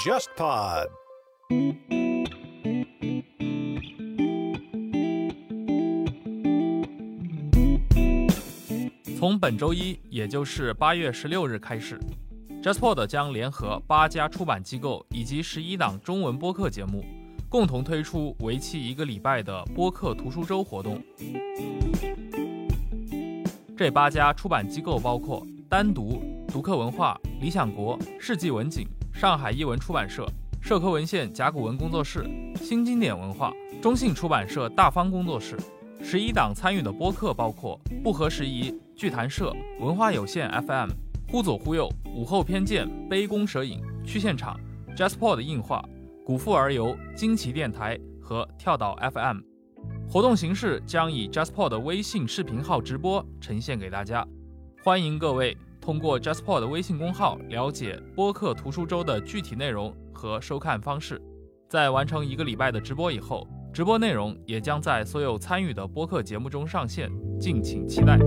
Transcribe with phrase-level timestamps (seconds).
[0.00, 0.88] JustPod。
[9.16, 11.98] 从本周一，也就是八月十六日开始
[12.62, 17.02] ，JustPod 将联合八家出版机构以及十一档中文播客节目，
[17.48, 21.02] 共同推出为期一个礼拜的播客图书周活动。
[23.74, 30.26] 这八家出版机构包括单独、读客文化、理想国、世纪文景、上海译文出版社、
[30.60, 32.24] 社科文献甲骨文工作室、
[32.56, 33.52] 新经典文化、
[33.82, 35.56] 中信出版社大方工作室。
[36.00, 40.90] 十一档参与的播客包括不合时宜、剧谈社、文化有限 FM、
[41.30, 44.58] 忽左忽右、午后偏见、杯弓蛇影、去现场、
[44.96, 45.82] JustPod 硬化、
[46.24, 49.38] 古富而游、惊奇电台和跳岛 FM。
[50.08, 54.26] 活动形式将以 JustPod 的微信视频号直播呈现给大家，
[54.84, 61.20] 欢迎各位通过 Jasper 的微信公号了解播客图书周的具体内容和收看方式。
[61.68, 68.18] 在完成一个礼拜的直播以后，直播内容也将在所有参与的播客节目中上线，敬请期待。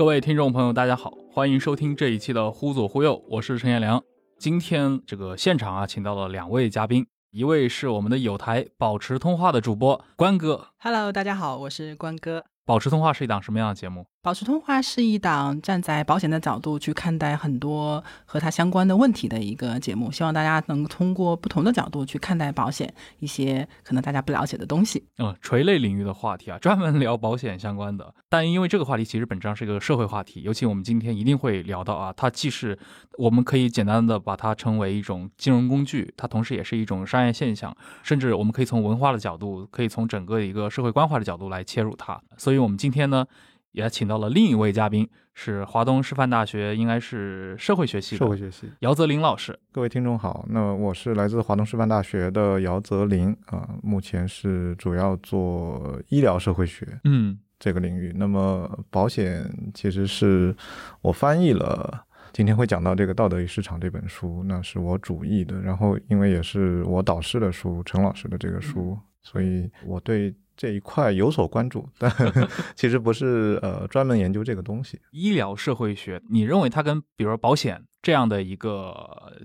[0.00, 4.02] 各位听众朋友，大家好，欢迎收听这一期的《忽左忽右》，我是陈彦良。
[4.38, 10.68] 今天这个现场啊，请到了两位嘉宾，一位是我们的有台保持通话的主播关哥。
[10.78, 12.42] Hello，大家好，我是关哥。
[12.64, 14.06] 保持通话是一档什么样的节目？
[14.22, 25.02] 保持通话是一档站在保险的角度去看待很多和它相关的问题的一个节目，希望大家能通过不同的角度去看待保险一些可能大家不了解的东西。
[25.16, 28.14] 嗯，垂类领域的话题啊，专门聊保险相关的。
[28.28, 32.78] 但因为这个话题其实本质上是一个社会话题，尤其我们今天一定会聊到啊，它既是
[33.16, 42.20] 我们可以简单的把它称为一种金融工具，它同时也是一种商业现象，甚至我们可以从文化的角度，可以从整个一个社会关怀的角度来切入它。
[42.36, 43.24] 所以我们今天呢。
[43.72, 49.58] 也请到了另一位嘉宾，是华东师范大学应该是社会学系社会学系姚泽林老师。
[49.72, 58.12] 各位听众好，那我是来自华东师范大学的姚泽林啊、目前是主要做医疗社会学嗯这个领域。
[58.16, 60.54] 那么保险其实是
[61.02, 62.06] 我翻译了。
[62.32, 72.10] 今天会讲到这个《道德与市场》这本书，那是我主译的，然后因为也是我导师的书，陈老师的这个书，所以我对这一块有所关注，但
[72.76, 75.00] 其实不是呃专门研究这个东西。
[75.10, 78.94] 医疗社会学，你认为它跟比如说保险这样的一个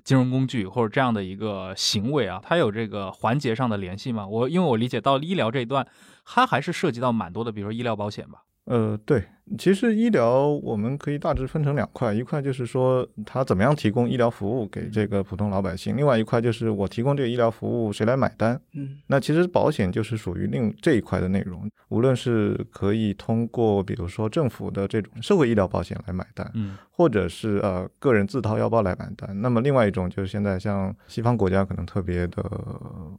[0.03, 4.27] 金融工具或者这样的一个行为啊，它有这个环节上的联系吗？
[4.27, 5.87] 我因为我理解到医疗这一段，
[6.25, 8.43] 它还是涉及到蛮多的，比如说医疗保险吧。
[8.65, 9.25] 呃，对，
[9.59, 18.59] 其实医疗我们可以大致分成两块，一块就是说它怎么样提供医疗服务给这个普通老百姓，另外一块就是我提供这个医疗服务谁来买单。
[18.73, 29.39] 嗯那其实保险就是属于另这一块的内容，无论是可以通过比如说政府的这种社会医疗保险来买单，嗯或者是呃个人自掏腰包来买单。
[29.41, 32.43] 那么另外一种就是现在像西方国家可能特别的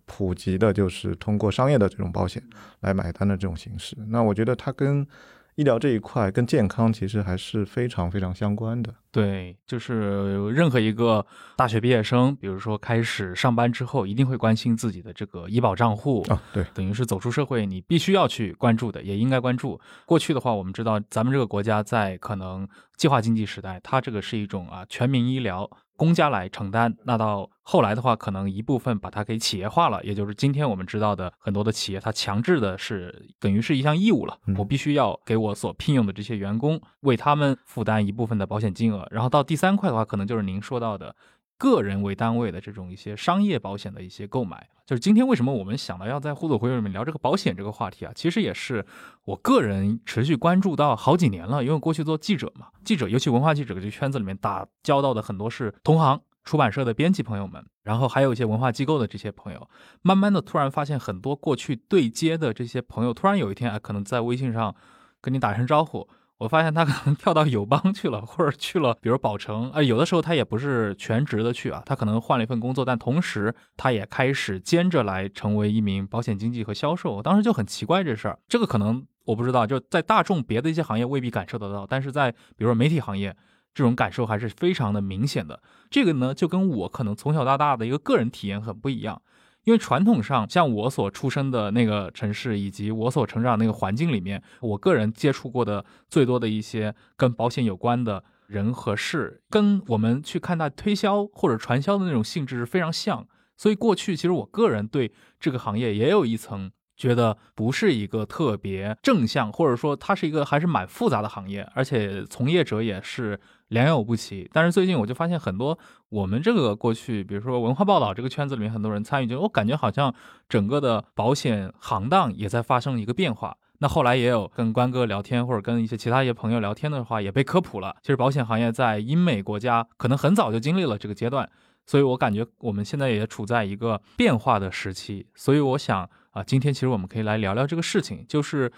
[0.06, 2.42] 普及的，就是通过商业的这种保险
[2.80, 3.96] 来买单的这种形式。
[4.08, 5.06] 那我觉得它跟
[5.56, 8.94] 医疗这一块跟健康其实还是非常非常相关的。
[9.10, 11.24] 对，就是任何一个
[11.56, 16.22] 大学毕业生，比如说开始上班之后，一定会关心自己的这个医保账户。
[16.28, 19.80] 啊，对，等于是走出社会，你必须要去关注的，也应该关注。
[20.04, 22.68] 过去的话，我们知道咱们这个国家在可能
[22.98, 26.94] 计划经济时代，它这个是一种啊全民医疗，公家来承担。
[27.04, 39.06] 那到后来的话，可能一部分把它给企业化了，也就是今天我们知道的很多的企业，它强制的是等于是一项义务了，嗯我必须要给我所聘用的这些员工为他们负担一部分的保险金额。
[39.10, 41.14] 然后到第三块的话，可能就是您说到的。
[41.58, 48.12] 个人为单位的这种一些商业保险的一些购买，就是今天为什么我们想到要在互左互右里面聊这个保险这个话题啊？
[48.14, 48.84] 其实也是
[49.24, 56.20] 我个人持续关注到好几年了，因为过去做记者嘛，记者尤其文化记者这圈子里面打交道的很多是同行。
[56.44, 59.68] 出版社的编辑朋友们，然后还有一些文化机构的这些朋友，
[60.02, 64.72] 慢慢的突然发现很多过去对接的这些朋友，突然有一天啊，可能在微信上
[65.20, 77.16] 跟你打声招呼，我发现他可能 跳到友邦去了，或者去了，比如宝城，呃，有的时候他也不是全职的去啊，他可能换了一份工作，但同时他也开始兼着来成为一名保险经纪和销售。
[77.16, 83.34] 我当时就很奇怪这事儿，这个可能我不知道，就在大众别的一些行业未必感受得到，但是在比如说媒体行业，
[83.72, 85.62] 这种感受还是非常的明显的。
[85.90, 89.22] 这个呢，就跟我可能从小到大的一个个人体验很不一样。
[89.66, 103.26] 因为传统上，像我所出生的那个城市，以及我所成长那个环境里面，我个人接触过的最多的一些跟保险有关的人和事，跟我们去看待推销或者传销的那种性质是非常像。
[103.56, 113.40] 所以过去其实我个人对这个行业也有一层觉得不是一个特别正向，或者说它是一个还是蛮复杂的行业，而且从业者也是。
[113.68, 115.76] 良莠不齐，但是最近我就发现很多
[116.08, 120.14] 我们这个过去，比如说文化报道这个圈子里面很多人参与，就我感觉好像
[120.48, 123.56] 整个的保险行当也在发生一个变化。
[123.78, 127.94] 那后来也有跟关哥聊天，或者跟一些其他一些朋友聊天的话，也被科普了。
[128.00, 131.50] 其实保险行业在英美国家可能很早就经历了这个阶段，
[131.84, 135.26] 所以我感觉我们现在也处在一个变化的时期。
[135.34, 138.72] 所以我想啊，今天其实我们可以来聊聊这个事情，就是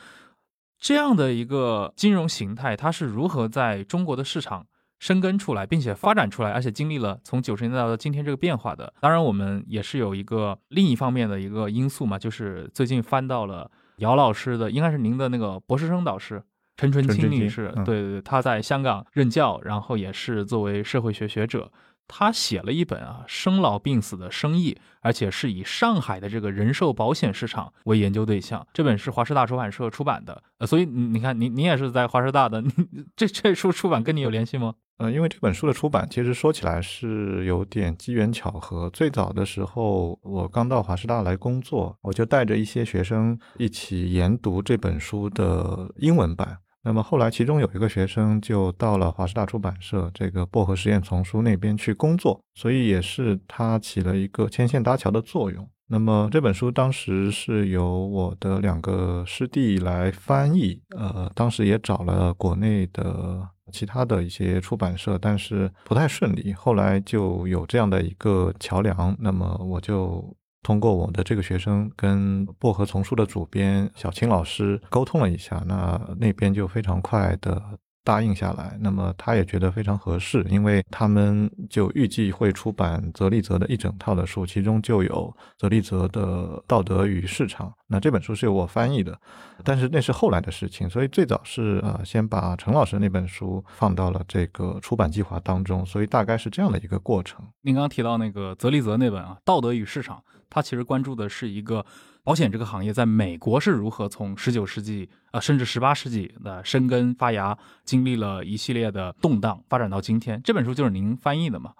[0.80, 4.66] 这样的一个金融形态，它是如何在中国的市场。
[4.98, 8.92] 生根出来，并且发展出来，而且经历了从九十年代到今天这个变化的。
[9.00, 16.42] 当然，我们也是有一个另一方面的一个因素嘛，就是最近翻到了姚老师的，应该是您的那个博士生导师
[16.76, 21.70] 陈纯清女士，对对对，她在香港任教，然后也是作为社会学学者。
[22.08, 28.66] 他写了一本啊生老病死的生意，而且是以上海的这个人寿保险市场为研究对象。
[28.72, 32.64] 这本是华师大出版社出版的，呃，所以你看，你你也是在华师大的，
[33.14, 34.74] 这这书出版跟你有联系吗？
[34.96, 38.90] 呃，因为这本书的出版，其实说起来是有点机缘巧合。
[38.90, 46.58] 最早的时候，我刚到华师大来工作，我就带着一些学生一起研读这本书的英文版。
[46.88, 55.68] 那么后来，其中有一个学生就到了华师大出版社这个薄荷实验丛书那边去工作，所以也是他起了一个牵线搭桥的作用。
[55.88, 66.54] 那么这本书当时是由我的两个师弟来翻译，呃，当时也找了国内的其他的一些出版社，但是不太顺利。
[66.54, 70.34] 后来就有这样的一个桥梁，那么我就。
[70.62, 77.62] 通过我的这个学生跟薄荷丛书的主编小青老师沟通了一下，那那边就非常快的
[78.04, 78.76] 答应下来。
[78.80, 86.22] 那么他也觉得非常合适，因为他们就预计会出版泽利泽的一整套的书，其中就有泽利泽的
[86.66, 87.68] 《道德与市场》。
[87.86, 89.18] 那这本书是由我翻译的，
[89.62, 97.46] 但是那是后来的事情，所以最早是呃先把陈老师那本书放到了这个出版计划当中，所以大概是这样的一个过程。
[97.62, 100.16] 您刚刚提到那个泽利泽那本啊，《道德与市场》。
[100.50, 101.84] 他其实关注的是一个
[102.22, 110.40] 保险这个行业在美国是如何从十九世纪呃甚至十八世纪的生根发芽，经历了一系列的动荡，发展到今天。
[110.42, 111.72] 这本书就是您翻译的嘛？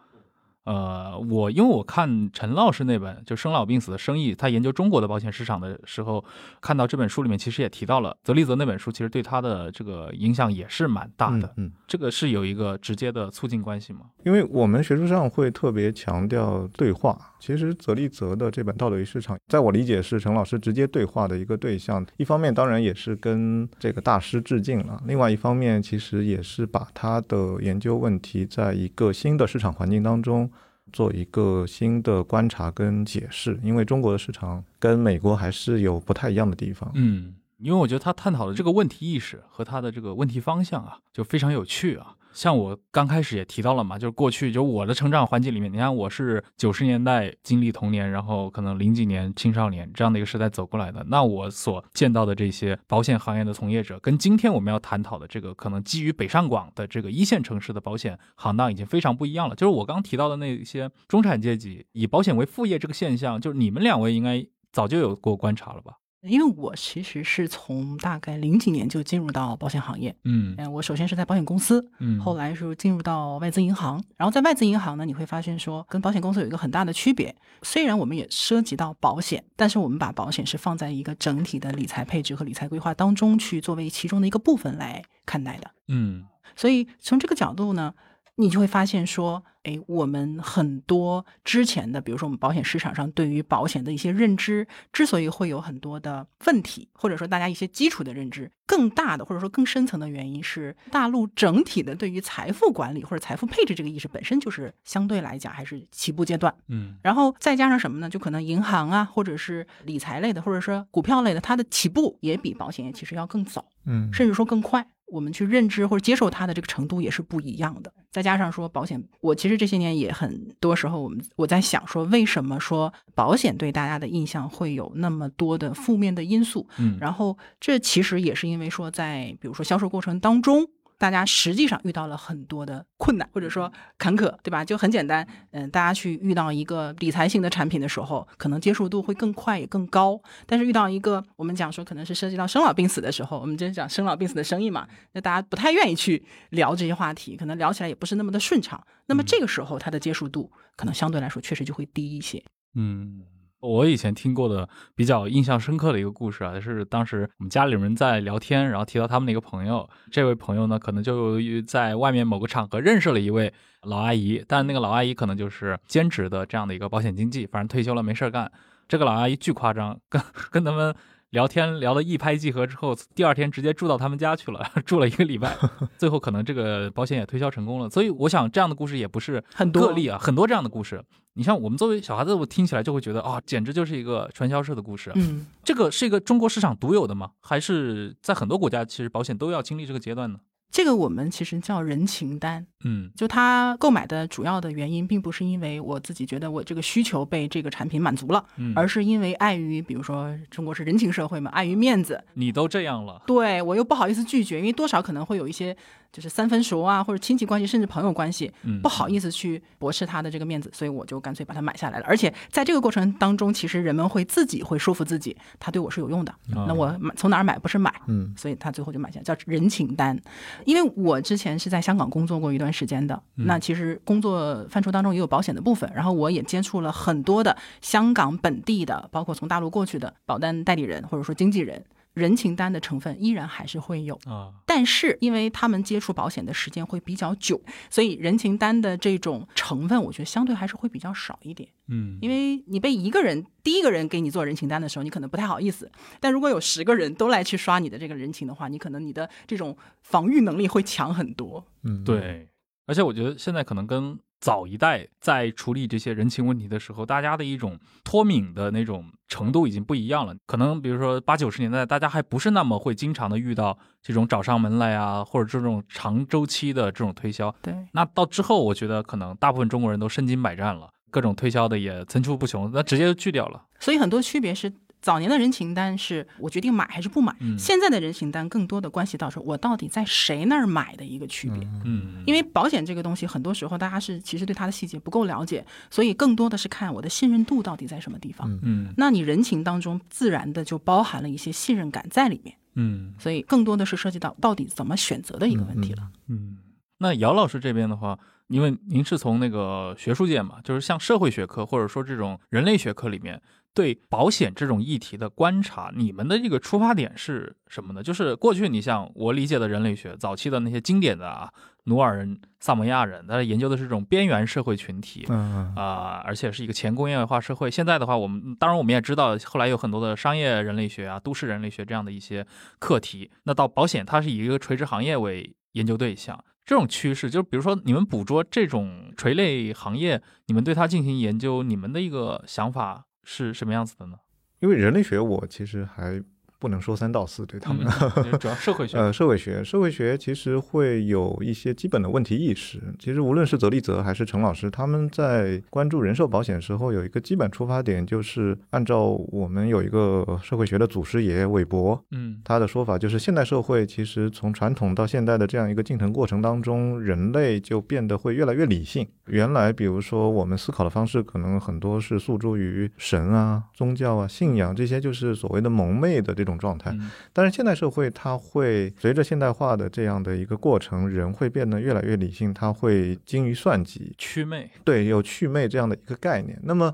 [0.65, 6.23] 呃，我因为我看陈老师那本就生老病死的生意，他研究中国的保险市场的时候，
[6.61, 11.55] 看到这本书里面其实也提到了泽利泽那本书，其实对他的这个影响也是蛮大的。
[11.57, 14.01] 嗯，这个是有一个直接的促进关系吗？
[14.27, 17.19] 因为我们学术上会特别强调对话。
[17.39, 22.05] 其实泽利泽的这本《道德与市场》，在我理解是陈老师直接对话的一个对象。
[22.17, 30.51] 一方面当然也是跟这个大师致敬了，另外一方面其实也是把他的研究问题在一个新的市场环境当中。
[30.91, 36.91] 做一个新的观察跟解释，因为中国的市场跟美国还是有不太一样的地方。
[36.95, 42.17] 嗯，因为我觉得他探讨的这个问题意识和他的这个问题方向啊，就非常有趣啊。
[42.39, 59.57] 像我刚开始也提到了嘛，就是过去就我的成长环境里面，你看我是九十年代经历童年，然后可能零几年青少年这样的一个时代走过来的，那我所见到的这些保险行业的从业者，跟今天我们要探讨的这个可能基于北上广的这个一线城市的保险行当已经非常不一样了。
[59.57, 65.95] 就是我刚提到的那些中产阶级以保险为副业这个现象，就是你们两位应该早就有过观察了吧？
[66.23, 86.25] 因为我其实是从大概零几年就进入到保险行业，嗯，我首先是在保险公司，嗯，后来是进入到外资银行，然后在外资银行呢，你会发现说跟保险公司有一个很大的区别，虽然我们也涉及到保险，但是我们把保险是放在一个整体的理财配置和理财规划当中去作为其中的一个部分来看待的，嗯，
[86.57, 87.95] 所以从这个角度呢。
[88.41, 108.09] 你就会发现说，哎，我们很多之前的，比如说我们保险市场上对于保险的一些认知，之所以会有很多的问题，或者说大家一些基础的认知，更大的或者说更深层的原因是，大陆整体的对于财富管理或者财富配置这个意识本身就是相对来讲还是起步阶段，嗯，然后再加上什么呢？
[108.09, 114.87] 就可能银行啊，或者是理财类的，或者说股票类的，它的起步也比保险业其实要更早，嗯，甚至说更快。
[115.11, 117.93] 我们去认知或者接受它的这个程度也是不一样的。
[118.11, 126.67] 再加上说保险，我其实这些年也很多时候，我们我在想说，为什么说保险对大家的印象会有那么多的负面的因素？
[126.79, 130.67] 嗯，然后这其实也是因为说，在比如说销售过程当中，
[130.99, 134.65] 大家实际上遇到了很多的困难或者说坎坷，对吧？
[134.65, 140.21] 就很简单，嗯，大家去遇到一个理财型的产品的时候，可能接受度会更快也更高。
[140.45, 148.85] 但是遇到一个我们讲说可能是涉及到生老病死的时候，我们就是讲生老病死的生意嘛，那大家不太愿意去聊这些话题，可能聊起来也不是那么的顺畅。
[149.07, 152.43] 那么这个时候它的接受度可能相对来说确实就会低一些。
[152.75, 153.23] 嗯。
[153.61, 159.89] 我以前听过的比较印象深刻的一个故事啊，是当时我们家里人在聊天，然后提到他们的一个朋友。
[160.11, 168.51] 这位朋友呢，可能就在外面某个场合认识了一位老阿姨，但那个老阿姨可能就是兼职的这样的一个保险经纪，反正退休了没事干。
[168.87, 170.95] 这个老阿姨巨夸张，跟跟他们。
[171.31, 175.57] 聊天聊得一拍即合之后，第二天直接住到他们家去了， 住了一个礼拜，
[175.99, 177.91] 最后可能这个保险也推销成功了。
[177.91, 181.05] 所以我想这样的故事也不是很个例啊，很多这样的故事。
[181.35, 185.13] 你像我们作为小孩子，我听起来就会觉得啊，简直就是一个传销式的故事。
[185.15, 187.31] 嗯，这个是一个中国市场独有的吗？
[187.41, 190.41] 还是在很多国家其实保险都要经历这个阶段呢？
[190.71, 205.77] 这个我们其实叫人情单，嗯，就他购买的主要的原因，并不是因为我自己觉得我这个需求被这个产品满足了，嗯，而是因为碍于，比如说中国是人情社会嘛，碍于面子，你都这样了，对我又不好意思拒绝，因为多少可能会有一些。
[206.11, 208.51] 就是三分熟啊，或者亲戚关系，甚至朋友关系，
[208.83, 212.07] 不好意思去驳斥他的这个面子，所以我就干脆把它买下来了。
[212.07, 216.35] 而且在这个过程当中，其实人们会自己会说服自己，他对我是有用的。
[216.47, 220.19] 那我买从哪儿买不是买，嗯，所以他最后就买下，叫人情单。
[220.65, 231.85] 因为我之前是在香港工作过一段时间的，那其实工作范畴当中也有保险的部分，然后我也接触了很多的香港本地的，包括从大陆过去的保单代理人或者说经纪人。
[232.19, 241.69] 人情单的成分依然还是会有啊，但是因为他们接触保险的时间会比较久，所以人情单的这种成分，我觉得相对还是会比较少一点。
[241.87, 245.87] 嗯，因为你被一个人第一个人给你做人情单的时候，你可能不太好意思；
[246.21, 251.65] 但如果有十个人都来去刷你的这个人情的话，你可能你的这种防御能力会强很多。
[251.85, 252.49] 嗯，对。
[252.87, 260.35] 而且我觉得现在可能跟早一代在处理这些人情问题的时候，大家的一种脱敏的那种程度已经不一样了。
[260.47, 267.55] 可能比如说八九十年代，大家还不是那么会经常的遇到这种找上门来啊，或者这种长周期的这种推销。
[267.63, 273.65] 对，那到之后，我觉得可能大部分中国人都身经百战了，各种推销的也层出不穷，那直接就拒掉了。
[273.81, 274.73] 所以很多区别是。
[275.01, 281.67] 早年的人情单是我决定买还是不买，现在的人情单更多的关系到说我到底在谁那儿买的一个区别。
[281.85, 288.59] 嗯，因为保险这个东西，很多时候大家是其实对它的细节不够了解，所以更多的是看我的信任度到底在什么地方。
[288.63, 292.57] 嗯，那你人情当中自然的就包含了一些信任感在里面。
[292.75, 296.09] 嗯，所以更多的是涉及到到底怎么选择的一个问题了。
[296.29, 296.59] 嗯，
[296.99, 298.19] 那姚老师这边的话。
[298.49, 303.39] 因为您是从那个学术界嘛，就是像社会学科或者说这种人类学科里面
[303.79, 308.03] 对保险这种议题的观察，你们的这个出发点是什么呢？
[308.03, 311.49] 就是过去你像我理解的人类学早期的那些经典的啊，
[311.85, 317.71] 努尔人、萨摩亚人，他研究的是这种边缘社会群体，嗯啊，而且是一个前工业化社会。
[317.71, 322.45] 现在的话，我们当然我们也知道，后来有很多的商业人类学啊、都市人类学这样的一些
[322.81, 323.31] 课题。
[323.45, 326.37] 那到保险，它是以一个垂直行业为研究对象。
[326.67, 334.19] 这种趋势，就比如说你们捕捉这种垂类行业，你们对它进行研究，你们的一个想法是什么样子的呢？
[334.61, 336.25] 因为人类学，我其实还。
[336.59, 337.87] 不能说三道四，对他们，
[338.41, 338.99] 主要社会学。
[338.99, 342.83] 呃，社会学，社会学其实会有一些基本的问题意识。
[342.99, 359.07] 其实无论是泽立泽还是陈老师，他们在关注人寿保险时候，有一个基本出发点，就是按照我们有一个社会学的祖师爷韦伯，嗯，他的说法就是，现代社会其实从传统到现代的这样一个进程过程当中，人类就变得会越来越理性。
[359.27, 366.48] 原来，比如说我们思考的方式，可能很多是诉诸于神啊、宗教啊、信仰这些，就是所谓的蒙昧的这。
[366.49, 366.97] 种状态，
[367.33, 376.59] 但是现代社会它会随着现代化的这样的一个过程，人会变得越来越理性，他会精于算计，祛魅，对，有祛魅这样的一个概念。
[376.63, 376.93] 那么，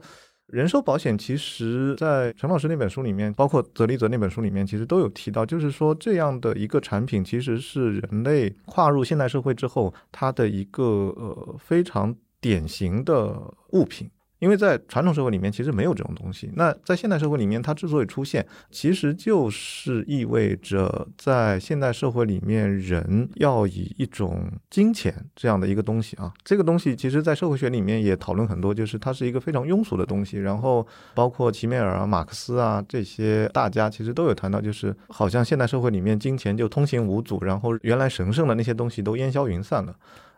[0.49, 10.83] 人寿保险其实，在陈老师那本书里面，包括泽利泽那本书里面，其实都有提到，就是说这样的一个产品，其实是人类跨入现代社会之后，它的一个
[11.17, 14.11] 呃非常典型的物品。
[14.41, 16.51] 因为在传统社会里面，其实没有这种东西。
[16.55, 30.39] 那在现代社会里面，它之所以出现，其实就是意味着在现代社会里面，人要以一种金钱这样的一个东西啊，这个东西其实，在社会学里面也讨论很多，就是它是一个非常庸俗的东西。
[30.39, 39.95] 然后，包括齐美尔啊、马克思啊这些大家，其实都有谈到，就是好像现代社会里面金钱就通行无阻，然后原来神圣的那些东西都烟消云散了。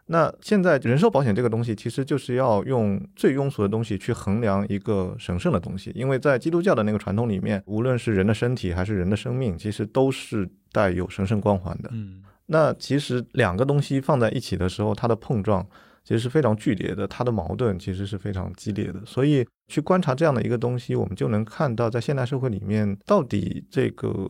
[0.09, 11.91] 那现在人寿保险这个东西，其实就是要用最庸俗的东西去衡量一个神圣的东西，因为在基督教的那个传统里面，无论是人的身体还是人的生命，其实都是带有神圣光环的。
[11.93, 15.67] 嗯，那其实两个东西放在一起的时候，它的碰撞
[16.05, 19.05] 其实是非常剧烈的，它的矛盾其实是非常激烈的。
[19.05, 24.25] 所以去观察这样的一个东西，我们就能看到在现代社会里面，到底这个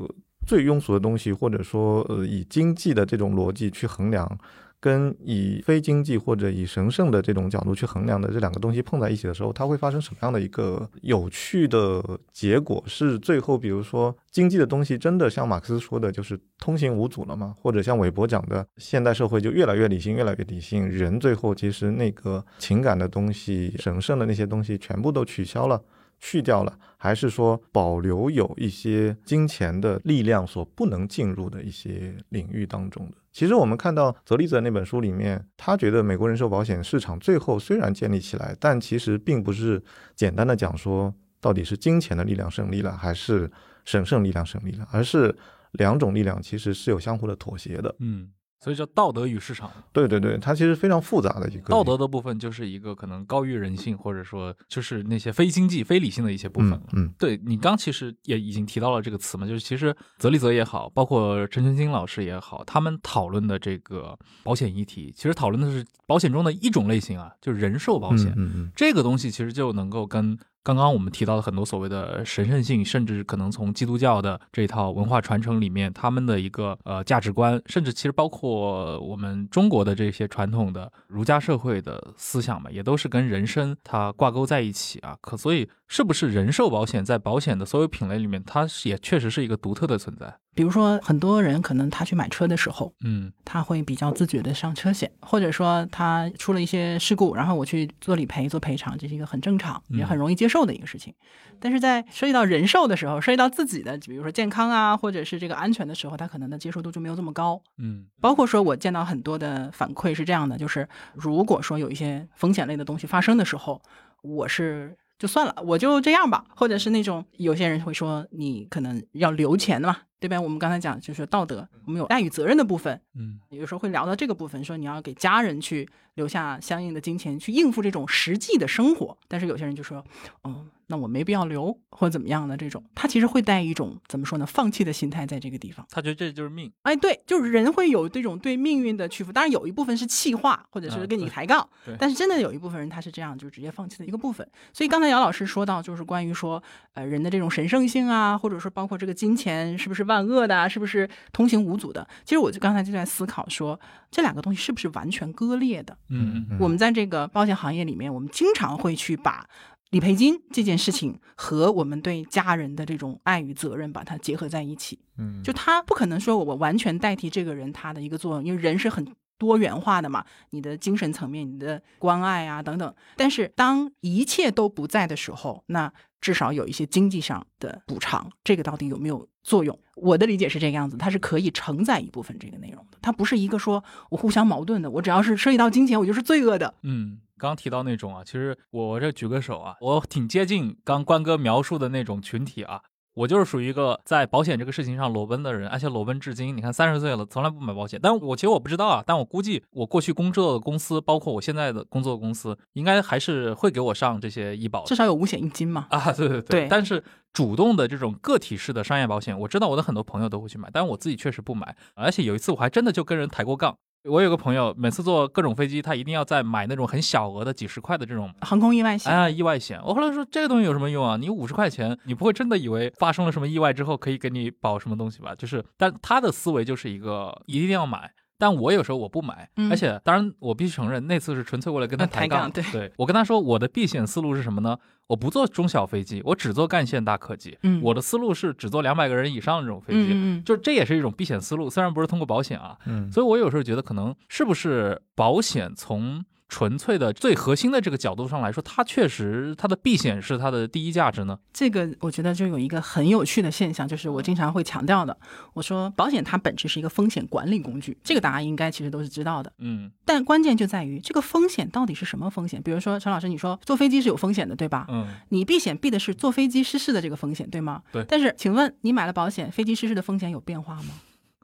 [0.47, 4.38] 最庸俗的东西，或者说呃以经济的这种逻辑去衡量。
[4.87, 12.00] 跟以非经济或者以神圣的这种角度去衡量的这两个东西碰在一起的时候，它会发生什么样的一个有趣的
[12.33, 12.81] 结果？
[12.87, 17.52] 是最后，比如说经济的东西真的像马克思说的，就是通行无阻了吗？
[17.61, 25.83] 或者像韦伯讲的，现代社会就越来越理性，越来越理性，人最后其实那个情感的东西、神圣的那些东西全部都取消了、
[26.18, 33.16] 去掉了，还是说保留有一些金钱的力量所不能进入的一些领域当中的？
[33.32, 39.82] 其实我们看到泽利泽那本书里面，他觉得美国人寿保险市场最后虽然建立起来，但其实并不是
[40.14, 43.50] 简单的讲说到底是金钱的力量胜利了，还是
[43.85, 45.37] 神圣力量胜利了，而是
[45.73, 47.94] 两种力量其实是有相互的妥协的。
[47.99, 48.30] 嗯。
[48.58, 49.70] 所以叫道德与市场。
[49.92, 56.80] 对对对，它其实非常复杂的一个道德的部分，就是一个可能高于人性，或者说就是那些非经济、非理性的一些部分。
[56.92, 68.32] 嗯，对你刚其实也已经提到了这个词嘛，就是其实泽利泽也好，包括陈全金老师也好，他们讨论的这个保险议题，其实讨论的是保险中的一种类型啊，就是人寿保险。
[68.36, 70.38] 嗯嗯，这个东西其实就能够跟。
[70.66, 85.16] 刚刚我们提到的很多所谓的神圣性，甚至可能从基督教的这套文化传承里面，他们的一个呃价值观，甚至其实包括我们中国的这些传统的儒家社会的思想嘛，也都是跟人生它挂钩在一起啊。
[85.20, 90.37] 可所以，是不是人寿保险在保险的所有品类里面，它也确实是一个独特的存在？
[90.56, 101.14] 比如说，很多人可能他去买车的时候，嗯，他会比较自觉的上车险，或者说他出了一些事故，然后我去做理赔、做赔偿，这是一个很正常也很容易接受的一个事情。
[101.60, 107.62] 但是在涉及到人寿的时候，涉及到自己的，比如说健康啊，或者是这个安全的时候，他可能的接受度就没有这么高。
[107.76, 113.82] 嗯，包括说我见到很多的反馈是这样的，就是如果说有一些风险类的东西发生的时候，
[114.22, 114.96] 我是。
[115.18, 120.40] 就算了，我就这样吧，或者是那种有些人会说你可能要留钱的嘛，对吧？
[120.40, 130.05] 我们刚才讲就是道德，我们有爱与责任的部分，嗯，有时候会聊到这个部分，说你要给家人去留下相应的金钱去应付这种实际的生活，但是有些人就说，
[130.42, 130.66] 哦。
[130.88, 135.85] 那我没必要留，或者怎么样的这种，他其实会带一种怎么说呢，放弃的心态在这个地方。
[135.90, 136.72] 他觉得这就是命。
[136.83, 139.33] 哎，对，就是人会有这种对命运的屈服。
[139.33, 141.68] 当然有一部分是气话，或者是跟你抬杠。
[141.98, 144.48] 但是真的有一部分人他是这样，就直接放弃的一个部分。
[144.72, 146.62] 所以刚才姚老师说到，就是关于说，
[146.94, 152.07] 呃，人的这种神圣性啊，或者说包括这个金钱是不是万恶的，是不是通行无阻的？
[152.24, 155.98] 其实我就刚才就在思考说，这两个东西是不是完全割裂的？
[156.09, 156.59] 嗯嗯。
[156.61, 159.47] 我们在这个保险行业里面，我们经常会去把。
[159.90, 169.07] 理赔金这件事情和我们对家人的这种爱与责任把它结合在一起，嗯，就他不可能说我完全代替这个人他的一个作用，因为人是很
[169.38, 172.92] 多元化的嘛，你的精神层面、你的关爱啊等等。
[173.16, 179.79] 但是当一切都不在的时候，那至少有一些经济上的补偿，这个到底有没有作用？
[179.94, 187.20] 我的理解是这个样子，它是可以承载一部分这个内容的，它不是一个说我互相矛盾的，我只要是涉及到金钱，我就是罪恶的，嗯。
[187.38, 192.81] 刚提到那种啊，其实我这举个手啊，我挺接近刚关哥描述的那种群体啊，
[193.16, 196.55] 我就是属于一个在保险这个事情上裸奔的人，而且裸奔至今。
[196.55, 197.98] 你看三十岁了，从来不买保险。
[198.02, 205.87] 但我其实我不知道啊，但我估计我过去工作的公司，包括我现在的工作公司，应该还是会给我上这些医保，至少有五险一金嘛。
[205.88, 206.68] 啊，对对对。
[206.68, 207.02] 但是
[207.33, 211.74] 主动的这种个体式的商业保险，我知道我的很多朋友都会去买，但是我自己确实不买。
[211.94, 213.79] 而且有一次我还真的就跟人抬过杠。
[214.09, 219.81] 我有个朋友，每次坐各种飞机，他一定要再买那种很小额的几十块的这种航空意外险啊，意外险。
[219.85, 221.16] 我后来说这个东西有什么用啊？
[221.16, 225.35] 你五十块钱，你不会真的以为发生了什么意外之后可以给你保什么东西吧？
[225.35, 228.11] 就是，但他的思维就是一个一定要买。
[228.38, 232.51] 但我有时候我不买，而且当然我必须承认，那次是纯粹为了跟他抬杠。
[232.51, 234.77] 对， 我跟他说我的避险思路是什么呢？
[235.07, 237.57] 我不坐中小飞机，我只坐干线大客机。
[237.62, 240.09] 嗯，我的思路是只坐两百个人以上的这种飞机。
[240.12, 242.77] 嗯嗯，就这也是一种避险思路，虽然不是通过保险啊。
[242.87, 246.25] 嗯，所以我有时候觉得可能是不是保险从。
[246.48, 251.38] 纯粹的最核心的这个角度上来说，它确实它的避险是它的第一价值呢。
[251.52, 255.16] 这个我觉得就有一个很有趣的现象，就是我经常会强调的，
[255.54, 259.52] 我说保险它本质是一个风险管理工具，这个大家应该其实都是知道的。
[259.59, 262.62] 嗯，但关键就在于这个风险到底是什么风险？
[262.62, 264.87] 比如说陈老师，你说坐飞机是有风险的，对吧？
[264.88, 267.82] 嗯，你避险避的是坐飞机失事的这个风险，对吗？
[267.90, 268.04] 对。
[268.09, 270.94] 但是请问你买了保险，飞机失事的风险有变化吗？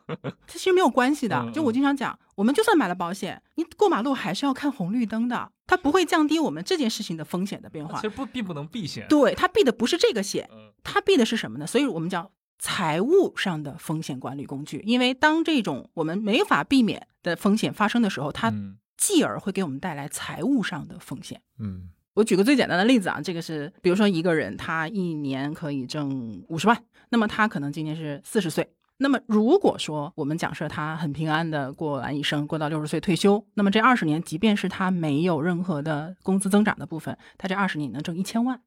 [0.06, 7.96] 它其实没有关系的，就我经常讲，我们就算买了保险，你过马路还是要看红绿灯的，它不会降低我们这件事情的风险的变化。
[7.96, 10.48] 其实不并不能避险，对，它避的不是这个险，
[10.82, 11.66] 它避的是什么呢？
[11.66, 21.40] 所以我们叫财务上的风险管理工具，因为当这种我们没法避免的风险发生的时候，它嗯继而会给我们带来财务上的风险。
[21.58, 28.68] 嗯我举个最简单的例子啊，这个是，比如说一个人他一年可以挣五十万，那么他可能今年是四十岁。
[29.02, 38.62] 那么如果说我们假设他很平安的过完一生，过到六十岁退休，那么这二十年，即便是他没有任何的工资增长的部分，他这二十年能挣一千万，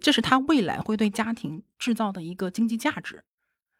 [0.00, 3.24] 这是他未来会对家庭制造的一个经济价值。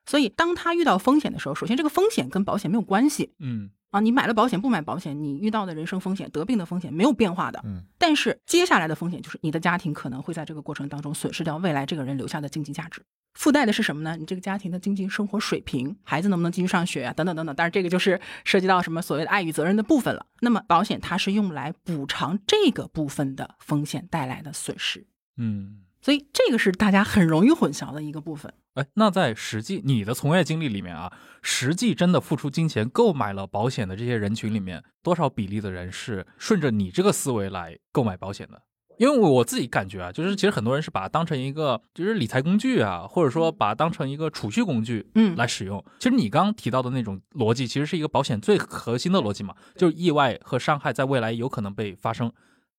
[0.06, 7.60] 所以当他遇到风险的时候，首先这个风险跟保险没有关系，嗯啊，你买了保险不买保险，你遇到的人生风险、得病的风险没有变化的。
[7.64, 13.02] 嗯但是接下来的风险就是你的家庭可能会在这个过程当中损失掉未来这个人留下的经济价值。
[13.34, 14.16] 附带的是什么呢？
[14.16, 17.54] 你这个家庭的经济生活水平，孩子能不能继续上学啊，等等等等。
[17.56, 20.26] 但是，这个就是涉及到什么所谓的爱与责任的部分了。
[20.40, 25.80] 那么，保险它是用来补偿这个部分的风险带来的损失，嗯。
[26.04, 28.52] 所以这个是大家很容易混淆的一个部分。
[28.74, 38.60] 哎，那在实际你的从业经历里面啊，实际真的付出金钱购买了保险的这些人群里面，多少比例的人是顺着你这个思维来购买保险的？
[38.98, 45.82] 因为我自己感觉啊，就是其实很多人是把它当成一个就是理财工具啊，或者说把它当成一个储蓄工具嗯来使用。
[45.98, 52.30] 其实你刚刚提到的那种逻辑，其实是一个保险最核心的逻辑嘛，就是意外和伤害在未来有可能被发生，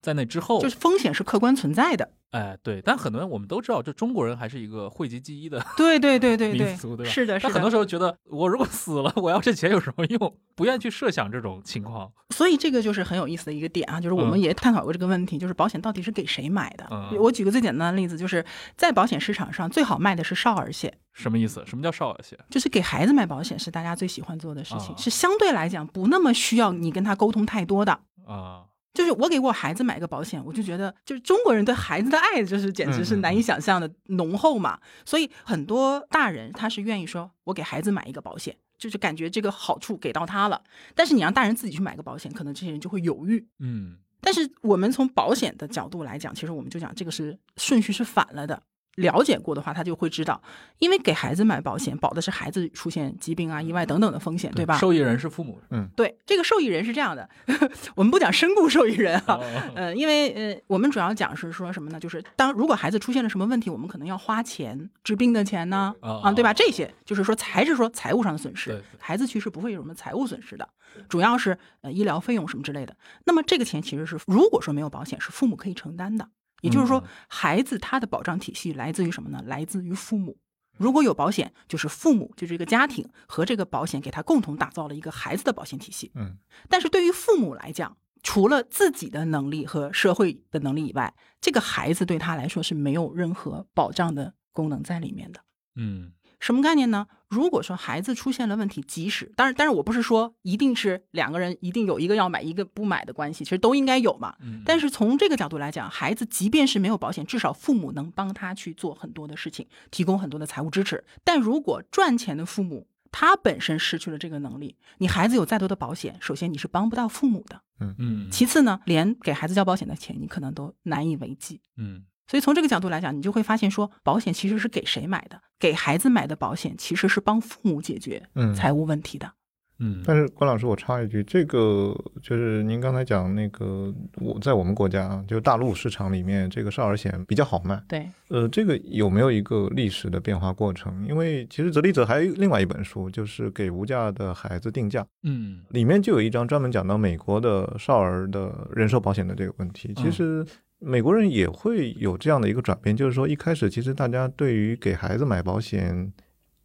[0.05, 2.07] 在那之后，就是风险是客观存在的。
[2.29, 7.11] 哎对，但很多人我们都知道，就中国人还是一个讳疾忌医的对对对对对，民族，对吧？
[7.11, 7.71] 是的，是他很多。
[7.71, 10.37] 时候觉得，我如果死了，我要这钱有什么用？
[10.53, 12.11] 不愿意去设想这种情况。
[12.31, 16.85] 所以这个就是很有意思的一个点啊，就是我们嗯也探讨过这个问题，就是保险到底是给谁买的？
[16.91, 21.63] 嗯我举个最简单的例子，就是在保险市场上最好卖的是少儿险，什么意思？
[21.65, 22.37] 什么叫少儿险？
[22.49, 27.97] 就是给孩子买保险是大家最喜欢做的事情，啊是相对来讲不那么需要你跟他沟通太多的。
[28.27, 28.63] 啊，
[28.95, 34.79] 就是我给我孩子买个保险，我就觉得，就是中国人对孩子的爱，就是简直是难以想象的浓厚嘛。
[35.05, 40.59] 所以很多大人他是愿意说，我给孩子买一个保险，就是感觉这个好处给到他了。
[40.95, 43.45] 但是你让大人自己去买个保险，可能这些人就会犹豫。
[43.59, 48.63] 嗯但是我们从保险的角度来讲，其实我们就讲这个是顺序是反了的。
[48.95, 50.41] 了解过的话，他就会知道，
[50.79, 54.77] 因为给孩子买保险，保的是孩子出现疾病啊、意外等等的风险，对吧？
[54.77, 55.59] 受益人是父母。
[55.71, 57.29] 嗯对，这个受益人是这样的，
[57.95, 59.43] 我们不讲身故受益人啊，哦
[59.75, 61.99] 呃，因为呃，我们主要讲是说什么呢？
[61.99, 66.53] 就是当如果孩子出现了什么问题，我们可能要花钱治病的钱呢，啊啊，对吧？
[66.53, 70.67] 这些就是说还是说财务上的损失孩子其实不会有什么财务损失的，
[71.09, 72.95] 主要是呃医疗费用什么之类的。
[73.25, 76.29] 那么这个钱其实是如果说没有保险，是父母可以承担的。
[76.65, 79.41] 也就是说嗯，孩子他的保障体系来自于什么呢？
[79.45, 80.37] 来自于父母。
[80.77, 86.11] 如果有保险，就是父母，就是这个家庭和这个保险给他共同打造了一个孩子的保险体系。
[86.15, 95.39] 嗯但是对于父母来讲，除了自己的能力和社会的能力以外，这个孩子对他来说是没有任何保障的功能在里面的。
[95.75, 97.07] 嗯什么概念呢？
[97.27, 104.35] 如果说孩子出现了问题，即使当然，但是我不是说一定是两个人一定有一个要买一个不买的关系，其实都应该有嘛。
[104.41, 111.03] 嗯，但是从这个角度来讲，孩子即便是没有保险，至少父母能帮他去做很多的事情，提供很多的财务支持。
[111.23, 121.59] 但如果赚钱的父母他本身失去了这个能力，你孩子有再多的保险，首先你是帮不到父母的，嗯嗯其次呢，连给孩子交保险的钱你可能都难以为继。
[121.77, 125.39] 嗯所以从这个角度来讲，你就会发现说，保险其实是给谁买的？
[125.59, 129.31] 给孩子买的保险其实是帮父母解决嗯，财务问题的。
[129.77, 137.83] 嗯，但是关老师，我插一句，这个就是您刚才讲那个，我在我们国家啊，就大陆市场里面，这个少儿险比较好卖。
[137.85, 141.05] 对，呃，这个有没有一个历史的变化过程？
[141.05, 149.93] 因为其实泽利泽还有另外一本书，就是给无价的孩子定价，嗯里面就有一章专门讲到美国的少儿的人寿保险的这个问题。
[149.97, 150.45] 其实
[150.79, 156.11] 美国人也会有这样的一个转变，就是说一开始其实大家对于给孩子买保险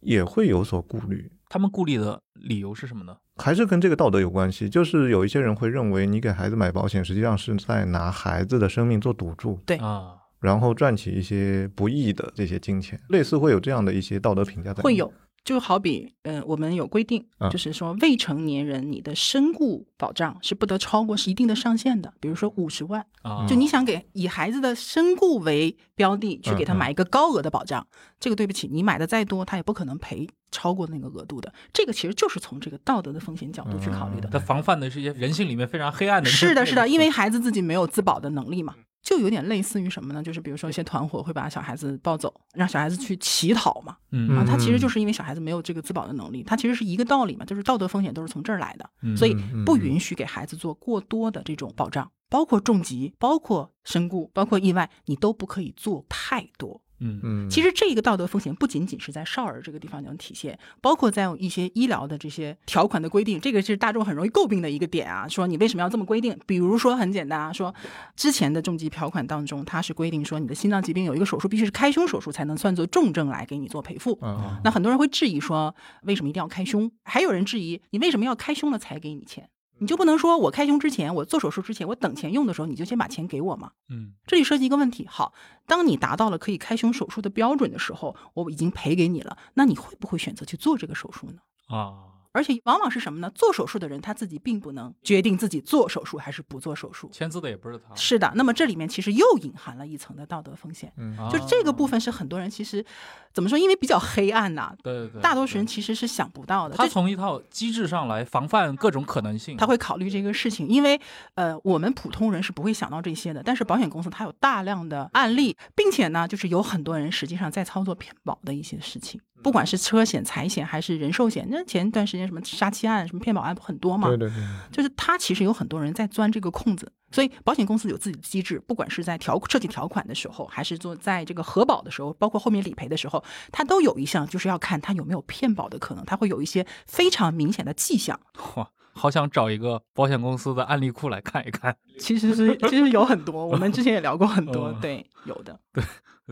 [0.01, 1.31] 也会有所顾虑。
[1.49, 3.17] 他们顾虑的理由是什么呢？
[3.37, 14.81] 还是跟这个道德有关系，就是有一些人会认为，你给孩子买保险，实际上是在拿孩子的生命做赌注，对啊，然后赚取一些不义的这些金钱，类似会有这样的一些道德评价在。
[14.83, 15.11] 会，有。
[15.43, 23.05] 就好比，嗯、我们有规定啊，就是说未成年人你的身故保障是不得超过是一定的上限的，比如说五十万。
[23.23, 27.85] 啊，就你想给以孩子的身故为标的去给他买一个高额的保障，
[28.19, 31.53] 这个对不起，你买的再多，他也不可能赔超过那个额度的。
[31.71, 34.27] 这个其实就是从这个道德的风险角度去考虑的。
[34.29, 36.35] 他防范的是一些人性里面非常黑暗的那。
[36.35, 40.21] 是的，是的，因为孩子自己没有自保的能力嘛，就有点类似于什么呢？
[40.21, 56.81] 就是比如说一些团伙会把小孩子抱走，让小孩子去乞讨嘛，嗯啊，嗯他其实就是因为小孩子没有这个自保的能力，他其实是一个道理嘛，就是道德风险都是从这儿来的，嗯所以嗯不允许给孩子做过多的这种保障，包括重疾、包括身故、包括意外，你都不可以做太多。
[57.01, 65.27] 嗯嗯，其实这一个道德风险不仅仅是在少儿这个地方能体现，包括在一些医疗的这些条款的规定，这个是大众很容易诟病的一个点啊。
[65.27, 66.37] 说你为什么要这么规定？
[66.45, 67.73] 比如说很简单啊，说
[68.15, 74.17] 之前的重疾条款当中，它是规定说你的心脏疾病有一个手术必须是开胸手术才能算作重症来给你做赔付。
[74.21, 76.91] 啊，那很多人会质疑说，为什么一定要开胸？
[77.03, 79.49] 还有人质疑你为什么要开胸了才给你钱？
[79.81, 83.71] 你就不能说我开胸之前，我做手术之前，我等钱用的时候，你就先把钱给我吗？
[83.89, 85.33] 嗯这里涉及一个问题，好，
[85.65, 91.41] 当你达到了可以开胸手术的标准的时候，我已经赔给你了，那你会不会选择去做这个手术呢？
[91.75, 93.31] 啊，而且往往是什么呢？
[93.35, 97.09] 做手术的人他自己并不能决定自己做手术还是不做手术。
[97.11, 102.85] 签字的也不是他，是的，那么这里面其实又隐含了一层的道德风险，嗯啊就这个部分是很多人其实
[103.33, 106.75] 怎么说，因为比较黑暗呐、对对对，大多数人其实是想不到的。
[106.75, 110.99] 他从一套机制上来防范各种可能性，他会考虑这个事情，因为
[111.35, 113.41] 呃，我们普通人是不会想到这些的。
[113.43, 121.47] 但是保险公司它有大量的案例，并且呢，就是有很多人实际上在操作骗保的一些事情，不管是车险、财险还是人寿险。
[121.49, 124.07] 那前段时间什么杀妻案、什么骗保案不很多嘛？
[124.09, 124.35] 对对对，
[124.71, 138.19] 就是他其实有很多人在钻这个空子，所以保险公司有自己的机制，不管是在条设计条款的时候，还是做在这个核保的时候，包括后面理赔的时候，它都有一项就是要看它有没有骗保的可能，它会有一些非常明显的迹象。
[138.55, 141.75] 哇，好想找一个保险公司的案例库来看一看。
[141.99, 145.59] 其实是其实有很多，我们之前也聊过很多，嗯 对，有的。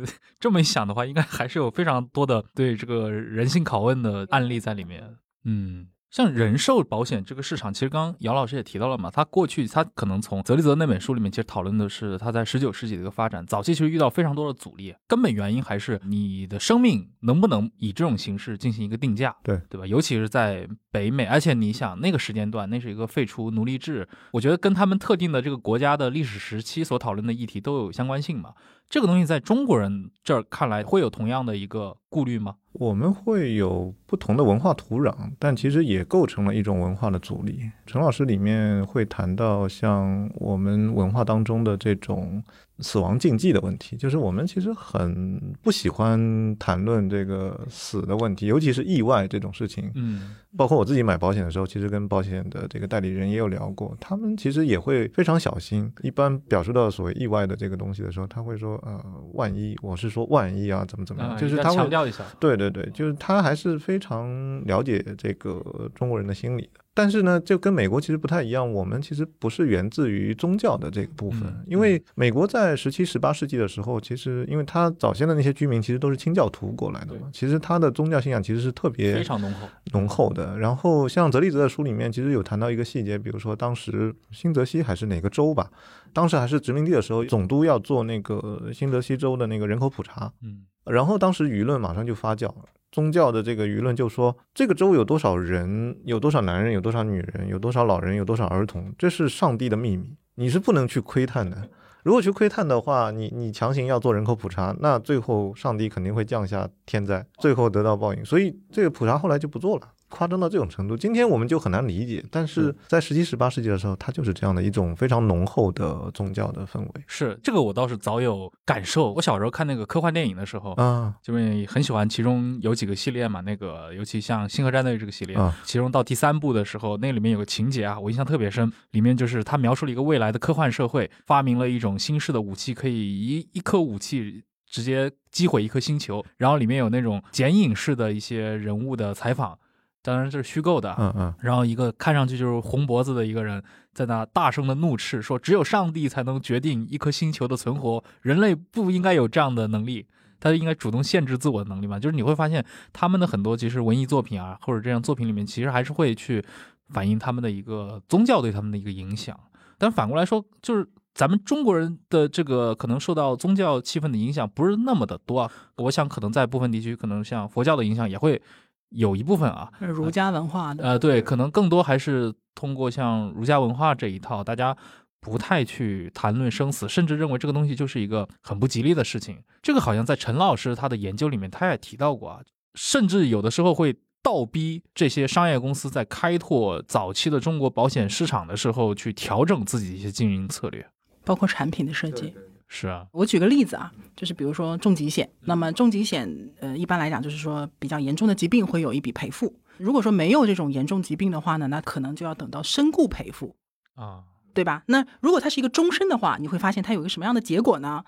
[0.39, 5.15] 这么一想的话，应该还是有非常多的对这个人性拷问的案例在里面。
[5.45, 19.87] 嗯，像人寿保险这个市场，其实刚刚姚老师也提到了嘛，他过去他可能从泽利泽那本书里面，其实讨论的是他在十九世纪的一个发展，早期其实遇到非常多的阻力，根本原因还是你的生命能不能以这种形式进行一个定价，对对吧？
[19.87, 28.53] 尤其是在北美，而且你想那个时间段，那是一个废除奴隶制，我觉得跟他们特定的这个国家的历史时期所讨论的议题都有相关性嘛。
[28.89, 32.55] 这个东西在中国人这儿看来会有同样的一个顾虑吗？
[32.71, 37.69] 我们会有不同的文化土壤，但其实也构成了一种文化的阻力。
[37.85, 42.43] 陈老师里面会谈到像我们文化当中的这种
[42.81, 49.91] 死亡禁忌的问题，就是我们其实很不喜欢谈论这个死的问题，尤其是意外这种事情。
[49.95, 55.91] 嗯包括我自己买保险的时候，其实跟保险的这个代理人也有聊过，他们其实也会非常小心。
[56.01, 58.99] 一般表述到所谓意外的这个东西的时候，他会说呃，
[59.33, 65.61] 万一，我是说万一啊，怎么怎么样，就是他会强调一下，对对对，就是他还是非常了解这个
[65.93, 66.78] 中国人的心理的。
[66.99, 79.69] 但是呢，就跟美国其实不太一样，我们其实不是源自于宗教的这个部分，嗯因为美国在十七、十八世纪的时候，其实因为它早先的那些居民其实都是清教徒过来的嘛，其实它的宗教信仰其实是特别非常浓厚。
[79.93, 80.59] 浓厚的。
[80.59, 85.71] 然后像泽利泽的书里面，其实有谈到一个细节，比如说当时新泽西还是哪个州吧，
[86.11, 92.65] 当时还是殖民地的时候，总督要做那个新泽西州的那个人口普查，嗯然后当时舆论马上就发酵了。
[92.91, 101.69] 宗教的这个舆论就说，这个州有多少人，有多少男人，有多少女人，有多少老人，有多少儿童，这是上帝的秘密，你是不能去窥探的。
[102.03, 108.23] 如果去窥探的话，你你强行要做人口普查，那最后上帝肯定会降下天灾，最后得到报应。
[108.23, 109.89] 所以这个普查后来就不做了。
[110.09, 112.23] 夸张到这种程度，今天我们就很难理解。
[112.29, 119.13] 但是在十七、十八世纪的时候，它就是这样的一种非常浓厚的宗教的氛围是这个我倒是早有感受。
[119.13, 134.43] 我小时候看那个科幻电影的时候，啊就是很喜欢其中有几个系列嘛，那个尤其像《星河战队》这个系列，啊其中到第三部的时候，那里面有个情节啊，我印象特别深，里面就是他描述了一个未来的科幻社会，发明了一种新式的武器，可以一一颗武器。
[134.71, 139.57] 直接击毁一颗星球，然后里面有那种剪影式的一些人物的采访，
[140.01, 143.61] 当然这是虚构的啊，嗯嗯然后一个看上去就是红脖子的一个人，
[143.93, 150.07] 在那大声的怒斥说：“只有上帝才能决定一颗星球的存活，人类不应该有这样的能力，
[150.39, 156.43] 他应该主动限制自我的能力嘛。”就是你会发现他们的很多其实文艺作品啊，或者这样作品里面，其实还是会去
[156.87, 159.37] 反映他们的一个宗教对他们的一个影响。
[159.77, 165.51] 但反过来说，就是咱们中国人的这个可能受到宗教气氛的影响不是那么的多啊。
[165.77, 168.41] 我想可能在部分地区，可能像佛教的影响也会
[168.89, 169.71] 有一部分啊。
[169.79, 174.75] 儒家文化的，呃，对，可能更多还是通过像儒家文化这一套，大家
[175.19, 179.37] 不太去谈论生死，甚至认为这个东西就是一个很不吉利的事情。
[179.61, 182.39] 这个好像在陈老师他的研究里面，他也提到过啊，
[182.75, 190.85] 甚至有的时候会倒逼这些商业公司在开拓早期的中国保险市场的时候，去调整自己一些经营策略。
[191.23, 192.33] 包括产品的设计。
[192.71, 196.29] 是啊，我举个例子啊，就是比如说重疾险，那么重疾险，
[196.59, 199.53] 呃，一般来讲就是说比较严重的疾病会有一笔赔付。
[199.77, 203.55] 如果说没有这种严重疾病的话呢，那可能就要等到身故赔付，
[203.95, 204.83] 啊，对吧？
[204.85, 208.03] 那如果它是一个终身的话，你会发现它有一个什么样的结果呢？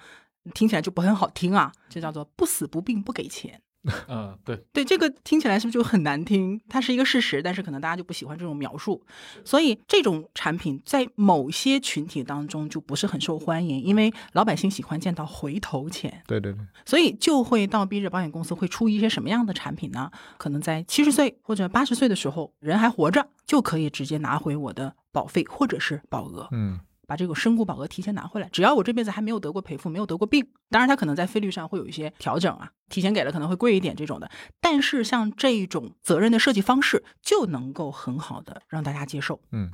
[0.54, 3.62] 听起来就不很好听啊，就叫做不死不病不给钱。
[4.08, 6.62] 嗯，对，对，这个听起来是不是就很难听？
[6.70, 9.04] 它是一个事实，但是可能大家就不喜欢这种描述，
[9.44, 20.12] 所以这种产品在某些群体当中就不是很受欢迎，因为老百姓喜欢见到回头钱，对对对，所以就会倒逼着保险公司会出一些什么样的产品呢？
[20.38, 26.48] 可能在七十岁或者八十岁的时候，人还活着，就可以直接拿回我的保费或者是保额。
[26.52, 26.80] 嗯
[27.12, 39.42] 把这个身故保额提前拿回来，只要我这辈子还没有得过赔付，没有得过病，当然它可能在费率上会有一些调整啊，提前给了可能会贵一点这种的，但是像这种责任的设计方式就能够很好的让大家接受。
[39.52, 39.70] 嗯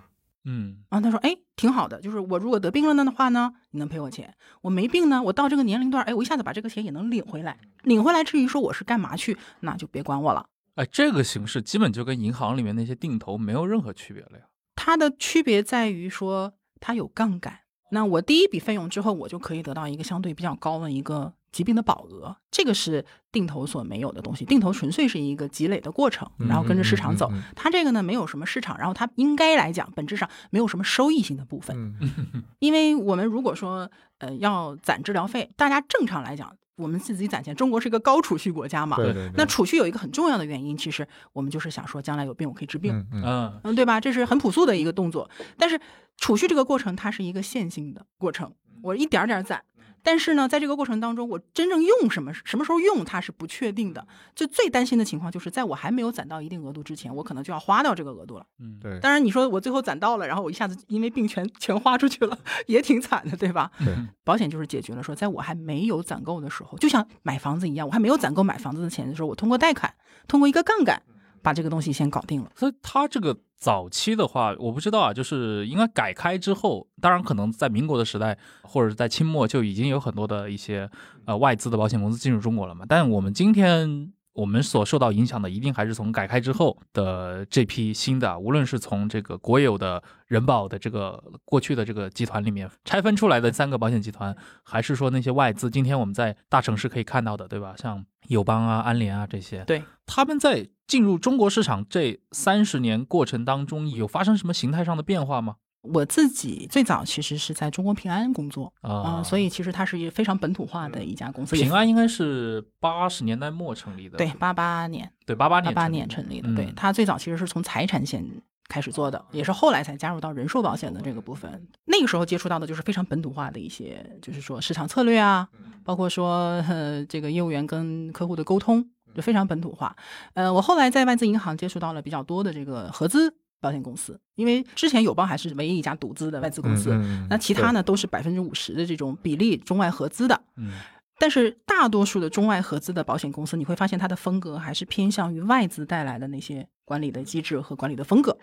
[0.46, 4.28] 嗯然后他说，哎，挺好的，就是我如果得病了呢的话呢，你能赔我钱；
[4.62, 10.48] 我没病呢，我到这个年龄段，哎，我一下子把这个钱也能领回来，领回来至于说我是干嘛去，那就别管我了。
[10.74, 14.46] 哎，这个形式基本就跟银行里面那些定投没有任何区别了呀。
[14.80, 17.60] 它的区别在于说它有杠杆。
[17.92, 24.44] 那我第一笔费用之后，我就可以得到一个相对比较高的一个疾病的保额，这个是定投所没有的东西。
[24.44, 27.44] 定投纯粹是一个积累的过程，然后跟着市场走嗯嗯嗯。
[27.56, 31.96] 它这个呢没有什么市场，然后它应该来讲本质上没有什么收益性的部分。
[32.02, 38.96] 嗯因为我们如果说呃要攒治疗费，大家正常来讲，我们自己攒钱，中国是一个高储蓄国家嘛。
[38.96, 42.94] 对对对，那储蓄有一个很重要的原因，其实我们就是想说将来有病我可以治病。
[43.12, 44.00] 嗯嗯对吧？
[44.00, 45.80] 这是很朴素的一个动作，但是
[46.18, 49.64] 储蓄这个过程它是一个线性的过程，我一点儿点儿攒。
[50.08, 54.08] 但是呢，在这个过程当中，我真正用什么什么时候用它是不确定的。
[54.34, 58.46] 就最担心的情况就是在我还没有攒到一定额度之前，我可能就要花掉这个额度了。
[58.60, 63.70] 嗯，对当然，你说我最后攒到了，然后我一下子因为病全全花出去了， 也挺惨的，对吧？
[63.84, 63.94] 对
[64.24, 69.94] 保险就是解决了说，在我还没有攒够的时候，就像买房子一样，我还没有攒够买房子的钱的时候，我通过贷款，
[70.26, 71.04] 通过一个杠杆，
[71.48, 72.52] 把这个东西先搞定了。
[72.58, 80.90] 所以它这个早期的话，我不知道啊，就是应该改开之后，当然可能在民国的时代或者是在清末就已经有很多的一些
[81.24, 82.84] 呃外资的保险公司进入中国了嘛。
[82.86, 97.74] 但我们今天我们所受到影响的，一定还是从改开之后的这批新的，无论是从这个国有的人保的这个过去的这个集团里面拆分出来的三个保险集团，还是说那些外资，今天我们在大城市可以看到的，对吧？
[97.78, 105.56] 像友邦啊、安联啊这些，对，他们在进入中国市场这三十年过程当中，有发生什么形态上的变化吗？
[105.94, 111.56] 我自己最早其实是在中国平安工作啊、所以其实它是一个非常本土化的一家公司。
[111.56, 116.50] 平安应该是八十年代末成立的，对，八八年，对，八八年八八年成立的。
[116.50, 118.26] 嗯对，它最早其实是从财产险
[118.70, 121.68] 开始做的，也是后来才加入到人寿保险的这个部分。
[121.86, 125.48] 那个时候接触到的就是非常本土化的一些，就是说市场策略啊，
[125.84, 129.96] 包括说呃这个业务员跟客户的沟通，就非常本土化。
[130.34, 136.90] 呃，我后来在外资银行接触到了比较多的这个合资保险公司，因为之前友邦还是唯一一家独资的外资公司，
[137.30, 140.42] 那其他呢都是百分之五十的这种比例中外合资的。
[140.56, 140.72] 嗯
[141.20, 148.38] 但是大多数的中外合资的保险公司，你会发现它的风格还是偏向于外资带来的那些管理的机制和管理的风格。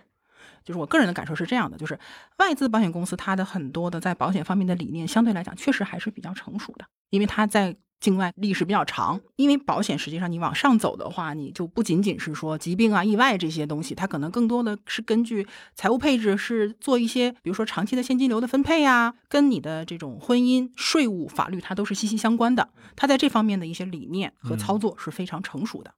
[0.65, 1.97] 就是我个人的感受是这样的，就是
[2.39, 9.21] 外资保险公司它的很多的在保险方面的理念，相对来讲确实还是比较成熟的，因为它在境外历史比较长。
[9.37, 22.71] 因为保险实际上你往上走的话，你就不仅仅是说疾病啊、意外这些东西，它可能更多的是根据财务配置，是做一些比如说长期的现金流的分配啊，跟你的这种婚姻、税务、法律它都是息息相关的。
[22.97, 25.95] 它在这方面的一些理念和操作是非常成熟的。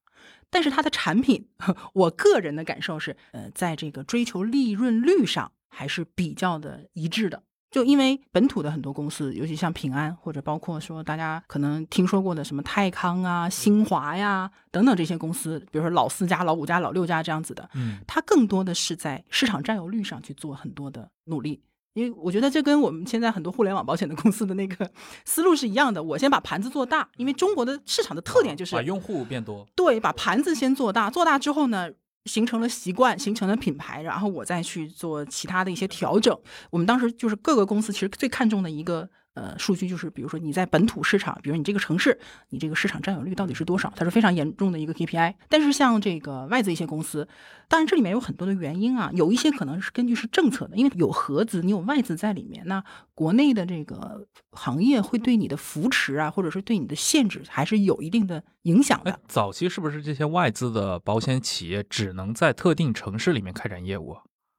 [0.48, 1.48] 但是它的产品，
[1.92, 7.42] 我个人的感受是，呃，在这个追求利润率上还是比较的一致的。
[7.70, 21.60] 就因为本土的很多公司，尤其像平安，或者包括说大家可能听说过的什么泰康啊、新华呀等等这些公司，比如说老四家、老五家、老六家这样子的，嗯它更多的是在市场占有率上去做很多的努力。
[21.94, 24.90] 因为我觉得这跟我们现在很多互联网保险的公司的那个
[25.24, 26.02] 思路是一样的。
[26.02, 31.90] 我先把盘子做大，因为中国的市场的特点就是把用户变多，对，把盘子先做大，做大之后呢，
[32.26, 36.36] 形成了习惯，形成了品牌，然后我再去做其他的一些调整。
[36.70, 42.18] 我们当时就是各个公司其实最看重的一个呃数据，就是比如说你在本土市场，比如你这个城市，
[42.48, 45.34] 你这个市场占有率到底是多少，它是非常严重的一个 KPI。
[45.48, 47.28] 但是像这个外资一些公司，
[47.68, 52.82] 当然这里面有很多的原因啊，有一些可能是根据是政策的，因为有合资，你有外资在里面，那
[53.14, 64.16] 国内的这个行业会对你的扶持啊，或者是对你的限制，还是有一定的影响的。，早期是不是这些外资的保险企业只能在特定城市里面开展业务？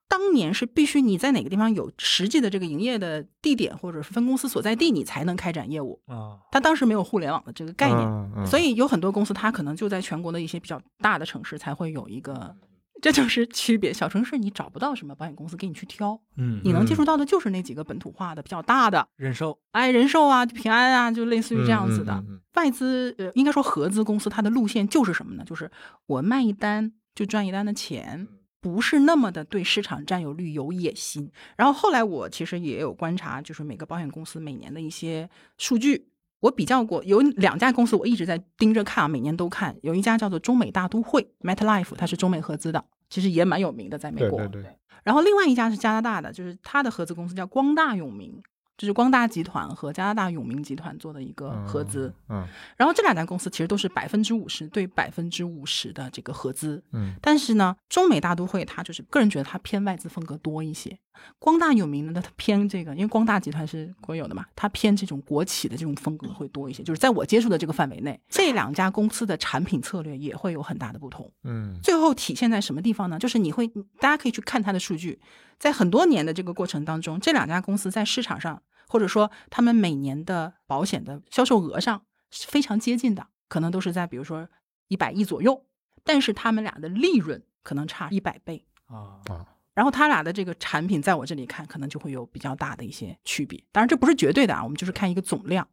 [0.08, 6.00] 当年是必须你在哪个地方有实际的这个营业的地点或者是分公司所在地，你才能开展业务。
[6.06, 12.56] 啊，它当时没有互联网的这个概念，所以有很多公司它可能就在全国的一些比较大的城市才会有一个
[13.00, 13.92] 这就是区别。
[13.92, 22.24] 小城市你找不到什么保险公司给你去挑，嗯你能接触到的就是那几个本土化的比较大的，人寿，哎，人寿啊、平安啊，就类似于这样子的。
[22.54, 25.44] 外资呃，应该说合资公司，它的路线就是什么呢？
[25.44, 25.70] 就是
[26.06, 28.26] 我卖一单就赚一单的钱，
[28.68, 31.30] 不是那么的对市场占有率有野心。
[31.56, 36.08] 然后后来我其实也有观察，就是每个保险公司每年的一些数据。
[36.40, 39.74] 我比较过，有两家公司我一直在盯着看啊，每年都看。
[39.82, 44.38] 有一家叫做中美大都会 （MetLife），它是中美合资的，其实也蛮有名的，在美国。
[44.38, 48.40] 对对对，然后另外一家是加拿大的，就是它的合资公司叫光大永明，
[48.78, 52.10] 就是光大集团和加拿大永明集团做的一个合资。
[52.28, 60.96] 嗯然后这两家公司其实都是百分之五十对百分之五十的这个合资，嗯但是呢，中美大都会它就是个人觉得它偏外资风格多一些，
[61.38, 66.82] 光大有名的它偏这个，因为光大集团是国有的嘛，它偏这种国企的这种风格会多一些。
[66.82, 71.30] 就是在我接触的这个范围内，这两家公司的产品策略也会有很大的不同。
[71.44, 73.18] 嗯最后体现在什么地方呢？
[73.18, 73.66] 就是你会，
[73.98, 75.20] 大家可以去看它的数据，
[75.58, 84.48] 在很多年的这个过程当中，这两家公司在市场上，或者说他们每年的保险的销售额上是非常接近的，可能都是在比如说
[84.88, 85.64] 一百亿左右，
[86.04, 88.64] 但是他们俩的利润可能差一百倍。
[88.86, 89.46] 啊，啊，
[89.78, 93.62] 然后他俩的这个产品，在我这里看，可能就会有比较大的一些区别。
[93.70, 95.68] 当然，这不是绝对的啊，我们就是看一个总量。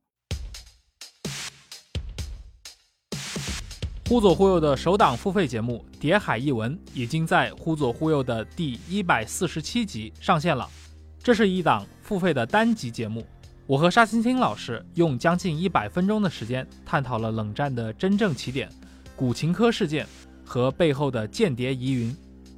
[4.08, 10.70] 忽左忽右的首档付费节目《谍海译文》已经在忽左忽右的第一百四十七集上线了。
[11.18, 13.26] 这是一档付费的单集节目，
[13.66, 18.70] 我和沙青青老师用将近一百分钟的时间，探讨了冷战的真正起点——
[19.18, 20.06] 古琴科事件
[20.46, 22.16] 和背后的间谍疑云。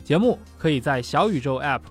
[0.07, 1.81] 节目可以在小宇宙 App、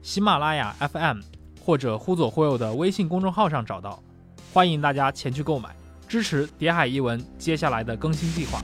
[0.00, 1.18] 喜马拉雅 FM
[1.60, 4.00] 或者忽左忽右的微信公众号上找到，
[4.52, 5.74] 欢迎大家前去购买，
[6.06, 8.62] 支持《谍海译文》接下来的更新计划。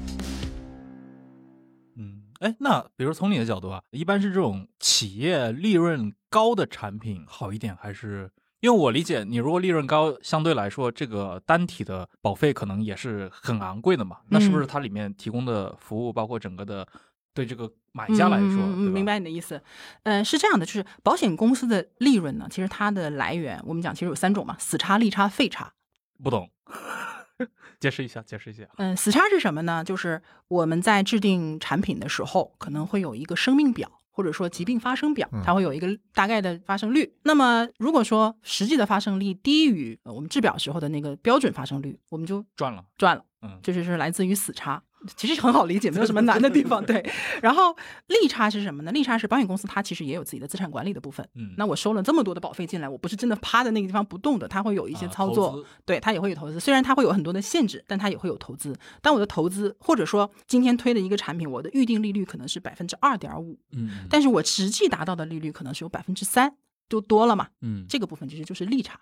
[1.97, 8.31] 嗯，哎，那比如从你的角度啊，一般是这种企业利润高的产品好一点，还是？
[8.61, 14.19] 因为我理解，你如果利润高，相对来说这个单体的保费可能也是很昂贵的嘛。
[14.29, 16.87] 那是不是它里面提供的服务，包括整个的
[17.35, 19.63] 对这个买家来说，明白你的意思。
[20.03, 25.73] 呃，是这样的，就是保险公司的利润呢，其实它的来源，我们讲其实有三种嘛，死差、利差、费差。
[26.23, 26.51] 不懂，
[27.81, 28.65] 解释一下，解释一下。
[28.77, 29.85] 嗯，死差是什么呢？
[29.85, 33.91] 就是我们在制定产品的时候，可能会有一个生命表。
[34.15, 37.11] 或者说疾病发生表，它会有一个大概的发生率。
[37.23, 42.85] 那么如果说实际的发生率低于呃我们制表时候的那个标准发生率，我们就赚了。
[42.99, 43.25] 赚了。
[43.41, 44.83] 嗯，这就是来自于死差。
[45.17, 46.85] 其实很好理解， 没有什么难的地方。
[46.85, 47.05] 对，
[47.43, 47.77] 然后
[48.07, 48.93] 利差是什么呢？
[48.93, 51.27] 利差是保险公司它其实也有自己的资产管理的部分。
[51.35, 56.59] 嗯，那我收了这么多的保费进来，我不是真的趴在那个地方不动的，它会有一些操作，啊、对，它也会有投资。
[56.61, 58.77] 虽然它会有很多的限制，但它也会有投资。
[59.01, 66.55] 但我的投资，或者说今天推的一个产品，我的预定利率可能是百分之二点五，嗯，但是我实际达到的利率可能是有百分之三，
[66.89, 67.49] 就多了嘛。
[67.61, 69.01] 嗯，这个部分其实就是利差。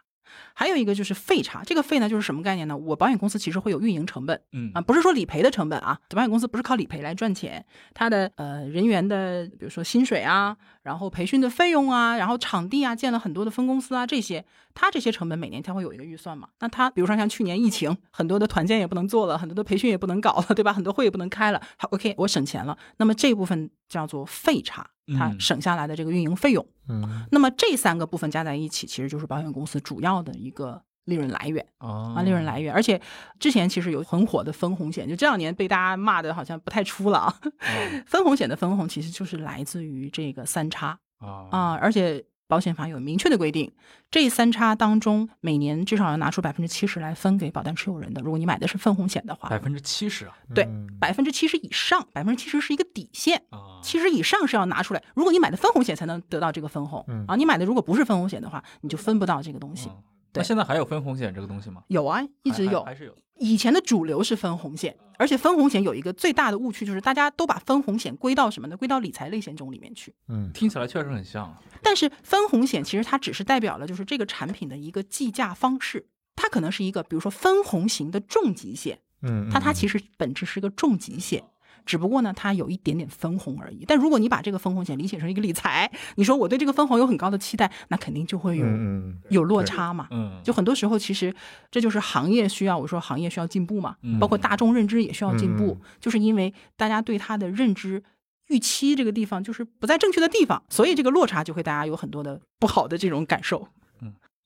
[0.54, 2.76] 还有一个就是费差，这个费呢就是什么概念呢？
[2.76, 7.64] 我保险公司其实会有运营成本，嗯啊，不是说理赔的成本啊，保险公司不是靠理赔来赚钱，
[7.94, 16.48] 它的呃人员的比如说薪水啊，然后培训的费用啊，然后场地啊，建了很多的分公司啊，这些，它这些成本每年它会有一个预算嘛。
[16.60, 20.72] 那它比如说像去年疫情，很多的团建也不能做了，很多的培训也不能搞了，对吧？
[20.72, 24.86] 很多会也不能开了，好，OK，我省钱了，那么这部分叫做费差，
[25.16, 26.66] 它省下来的这个运营费用。
[26.88, 32.72] 嗯，那么这三个部分加在一起，其实就是保险公司主要的一个利润来源哦啊，利润来源。
[32.74, 33.00] 而且
[33.38, 37.40] 之前其实有很火的分红险，就这两年被大家骂的好像不太出了啊。
[37.42, 37.52] 哦
[38.06, 43.72] 分红险的分红其实就是来自于这个三差啊啊，而且保险法有明确的规定，
[44.10, 48.20] 这三差当中每年至少要拿出百分之七十来分给保单持有人的。
[48.20, 53.40] 如果你买的是分红险的话，百分之七十啊对嗯百分之七十以上，百分之七十是一个底线。
[53.50, 55.02] 啊，七十以上是要拿出来。
[55.14, 59.88] 如果你买的分红险才能得到这个分红、嗯啊，你买的如果不是分红险的话，你就分不到这个东西。
[59.88, 61.82] 嗯对那现在还有分红险这个东西吗？
[61.88, 62.92] 有啊，一直有还还。
[62.92, 63.14] 还是有。
[63.40, 68.76] 以前的主流是分红险，而且分红险有一个最大的误区，就是大家都把分红险归到什么呢？
[68.76, 70.14] 归到理财类险种里面去。
[70.28, 71.58] 嗯听起来确实很像啊。
[71.82, 81.42] 但是分红险其实它只是代表了就是这个产品的一个计价方式，它可能是一个比如说分红型的重疾险，嗯，它它其实实本质是个重疾险，
[81.84, 83.84] 只不过呢，它有一点点分红而已。
[83.86, 90.08] 但如果你把这个分红险理解成一个理财，你说我对这个分红有很高的期待，那肯定就会有、嗯嗯有落差嘛。
[90.10, 91.34] 嗯，就很多时候，其实
[91.70, 92.76] 这就是行业需要。
[92.76, 98.02] 我说行业需要进步嘛，嗯包括大众认知也需要进步，嗯就是因为大家对它的认知。
[98.48, 103.68] 预期这个地方就是不在正确的地方，所以这个落差就会大家有很多的不好的这种感受。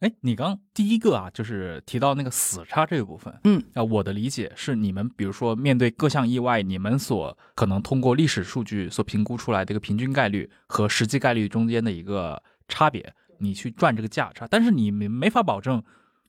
[0.05, 15.83] 哎，你刚第一个啊，就是提到那个死叉这个部分，嗯，啊，我的理解是，你们比如说面对各项意外，你们所可能通过历史数据所评估出来的一个平均概率和实际概率中间的一个差别，你去赚这个价差，但是你没没法保证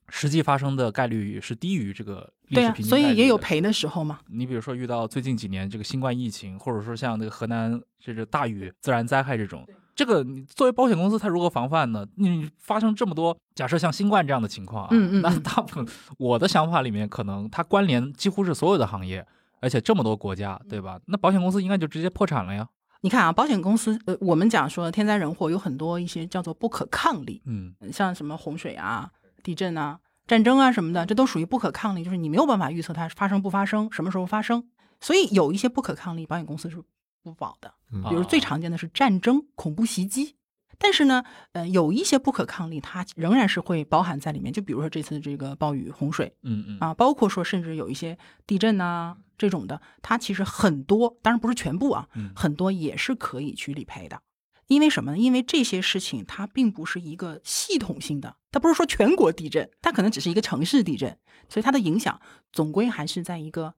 [0.08, 4.20] 实际发生的概率是低于这个历对啊，史平均所以也有赔的时候嘛。
[4.28, 9.66] 你比如说遇到最近几年这个新冠疫情，或者说像那个河南这个大雨自然灾害这种，
[9.96, 12.06] 这个你作为保险公司，它如何防范呢？
[12.16, 15.86] 你发生这么多，假设像新冠这样的情况啊，那嗯嗯那大部分
[16.18, 19.26] 我的想法里面，可能它关联几乎是所有的行业，
[19.60, 21.00] 而且这么多国家，对吧？
[21.06, 22.68] 那保险公司应该就直接破产了呀。
[23.00, 29.10] 你看啊，保险公司，呃，我们讲说天灾人祸有很多一些叫做不可抗力，嗯像什么洪水啊、
[29.42, 34.68] 地震啊、战争啊什么的，这都属于不可抗力，就是你没有办法预测它发生不发生，什么时候发生。
[35.00, 36.82] 所以有一些不可抗力，保险公司是
[37.30, 37.74] 不保的。
[37.92, 40.36] 嗯比如最常见的是战争、恐怖袭击。
[40.78, 44.52] 但是呢，呃，有一些不可抗力，它仍然是会包含在里面。
[44.52, 54.20] 就比如说这次这个暴雨、洪水嗯嗯啊，包括说甚至有一些地震呐、这种的，它其实很多，当然不是全部啊，嗯很多也是可以去理赔的。
[54.66, 55.18] 因为什么呢？
[55.18, 61.16] 因为这些事情它并不是一个系统性的，它不是说全国地震，它可能只是一个城市地震，
[61.48, 62.20] 所以它的影响
[62.52, 63.74] 总归还是在一个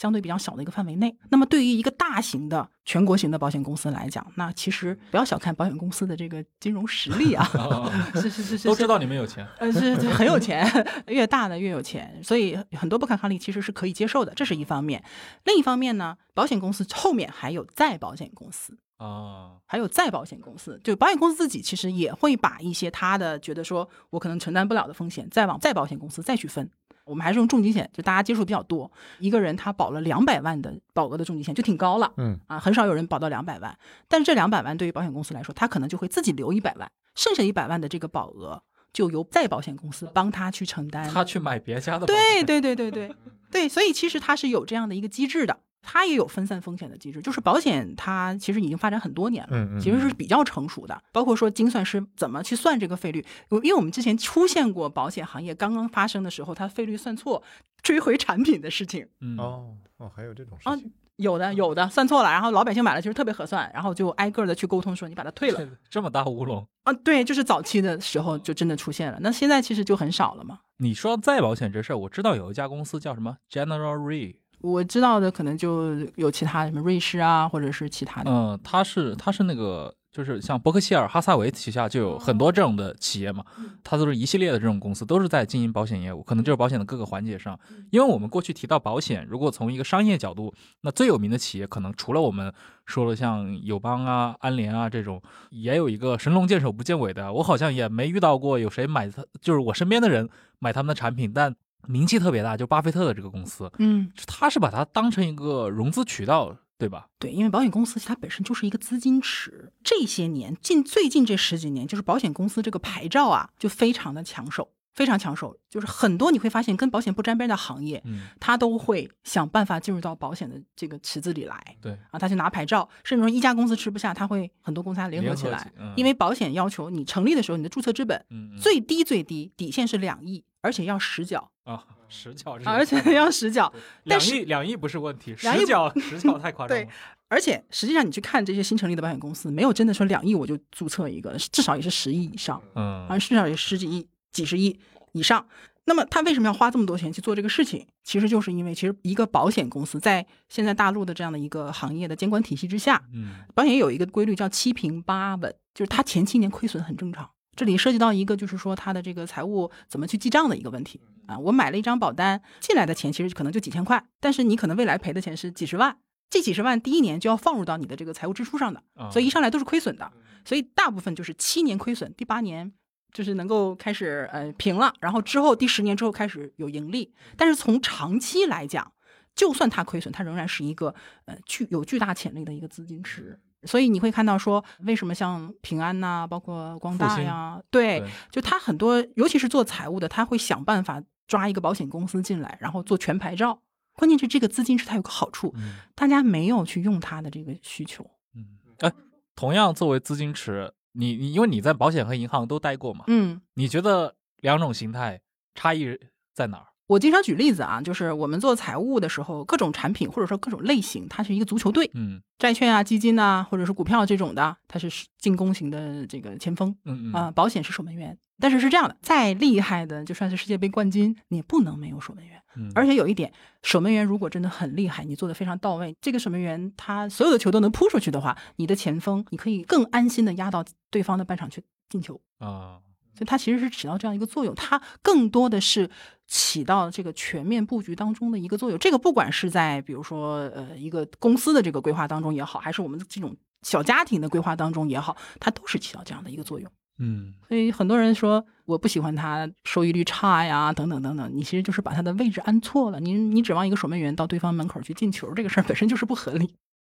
[0.00, 1.14] 相对比较小的一个范围内。
[1.28, 7.44] 那么对于一个大型的全国型的保险公司来讲，那其实不要小看保险公司的这个金融实力啊，
[8.16, 10.66] 是是是是，都知道你们有钱，呃，是是很有钱，
[11.08, 15.04] 越大的越有钱，所以很多不可抗力其实是可以接受的，这是一方面。
[15.44, 26.70] 另一方面呢，保险公司后面还有再保险公司，啊，还有再保险公司，就保险公司自己其实也会把一些他的觉得说我可能承担不了的风险，再往再保险公司再去分。
[27.10, 28.88] 我们还是用重疾险，就大家接触比较多，
[29.18, 33.76] 一个人他保了两百万的保额的重疾险就挺高了，嗯啊，很少有人保到两百万。
[34.06, 41.10] 但是这两百万对于保险公司来说，他可能就会自己留一百万，剩下一百万的这个保额就由再保险公司帮他去承担。
[41.10, 43.12] 他去买别家的保对险，对对对对
[43.50, 47.20] 对，所以其实它是有这样的一个机制的，它也有分散风险的机制。
[47.22, 51.02] 就是保险它其实已经发展很多年了，嗯嗯其实是比较成熟的。
[51.12, 57.42] 包括说精算师怎么去算这个费率，因为我们之前出现过保险行业刚刚发生的时候，它费率算错、
[57.82, 59.06] 追回产品的事情。
[59.20, 66.66] 嗯哦哦，还有这种啊事情，有的有的算错了，然后老百姓买了其实特别合算，然后就挨个的去沟通说你把它退了这这么大乌龙。
[66.84, 66.92] 啊。
[67.04, 70.60] 对，就是早期的时候就真的出现了，那现在其实就很少了嘛。
[70.78, 78.30] 你说再保险这事儿，我知道有一家公司叫什么 General Re，我知道的可能就有其他什么瑞士啊，或者是其他的。
[78.30, 83.44] 嗯，它是它是那个就是像伯克希尔哈撒韦旗下就有很多这种的企业嘛，
[83.84, 87.58] 它都是一系列的这种公司，都是在经营保险业务，可能就是保险的各个环节上。
[87.90, 90.52] 因为我们过去提到保险，如果从一个商业角度，
[90.82, 92.52] 那最有名的企业可能除了我们
[92.86, 101.54] 说了像友邦啊、安联啊这种，也有一个神龙见首不见尾的，我好像也没遇到过有谁买它，就是我身边的人买他们的产品，但
[101.86, 107.06] 名气特别大，就巴菲特的这个公司，嗯，他是把它当成一个融资渠道，对吧？
[107.18, 115.56] 对，因为保险公司它本身就是一个资金池，这些年近最近这十几年，就是保险公司这个牌照啊，就非常的抢手，非常抢手。
[115.68, 133.72] 就是很多你会发现跟保险不沾边的行业，嗯，它都会想办法进入到保险的这个池子里来对，啊，他去拿牌照，甚至说一家公司吃不下，他会很多公司它联合起来，嗯因为保险要求你成立的时候，你的注册资本嗯嗯最低最低底线是两亿，而且要实缴，啊，实缴是，而且要实缴。
[134.04, 136.90] 两但是亿两亿不是问题，两亿十角十角太夸 张了对。
[137.28, 144.78] 而且实际上，你去看这些新成立的保险公司，没有真的说两亿我就注册一个，至少也是十亿以上，嗯啊，至少也十几亿、几十亿
[145.12, 145.46] 以上。
[145.84, 147.86] 那么他为什么要花这么多钱去做这个事情？
[148.04, 157.30] 其实就是因为，其实一个保险公司在现在大陆的这样的一个行业的监管体系之下，嗯保险业有一个规律叫七平八稳，就是它前七年亏损很正常。
[157.56, 161.38] 这里涉及到一个就是说他的这个财务怎么去记账的一个问题啊。
[161.38, 165.98] 我买了一张保单，进来的钱其实可能就几千块，但是你可能未来赔的钱是几十万，
[166.30, 170.10] 这几十万第一年就要放入到你的这个财务支出上的，啊所以一上来都是亏损的。
[170.44, 172.72] 所以大部分就是七年亏损，第八年
[173.12, 177.12] 就是能够开始呃平了，然后之后第十年之后开始有盈利。
[177.36, 178.92] 但是从长期来讲，
[179.34, 180.94] 就算它亏损，它仍然是一个
[181.26, 183.38] 呃巨有巨大潜力的一个资金池。
[183.64, 193.60] 所以你会看到说，为什么像平安呐、包括光大呀，对，就他很多，尤其是做财务的，他会想办法抓一个保险公司进来，然后做全牌照。
[193.94, 198.08] 关键是这个资金池它有个好处，嗯大家没有去用它的这个需求。
[198.34, 198.46] 嗯，
[198.78, 198.90] 哎，
[199.34, 205.20] 同样作为资金池，你你因为你在保险和银行都待过嘛，嗯，你觉得两种形态
[205.54, 205.98] 差异
[206.32, 206.66] 在哪儿？
[206.90, 218.18] 我经常举例子啊，就是我们做财务的时候，各种产品或者说各种类型，它是一个足球队，嗯债券啊、基金呐、或者是股票这种的，它是进攻型的这个前锋嗯嗯啊、保险是守门员。
[218.40, 222.42] 但是是这样的，再厉害的就算是世界杯冠军，你也不能没有守门员。
[222.56, 223.32] 嗯而且有一点，
[223.62, 232.20] 守门员如果真的很厉害，你做的非常到位，这个守门员他所有的球都能扑出去的话，你的前锋你可以更安心的压到对方的半场去进球。
[232.38, 232.80] 啊，
[233.20, 235.90] 所以它其实是起到这样一个作用，它更多的是
[236.26, 238.78] 起到这个全面布局当中的一个作用。
[238.78, 246.72] 这个不管是在比如说呃一个公司的这个规划当中也好，还是我们这种小家庭的规划当中也好，它都是起到这样的一个作用。
[247.02, 253.00] 嗯所以很多人说我不喜欢它收益率差呀，等等等等，你其实就是把它的位置安错了。
[253.00, 256.54] 你你指望一个守门员到对方门口去进球，这个事儿本身就是不合理。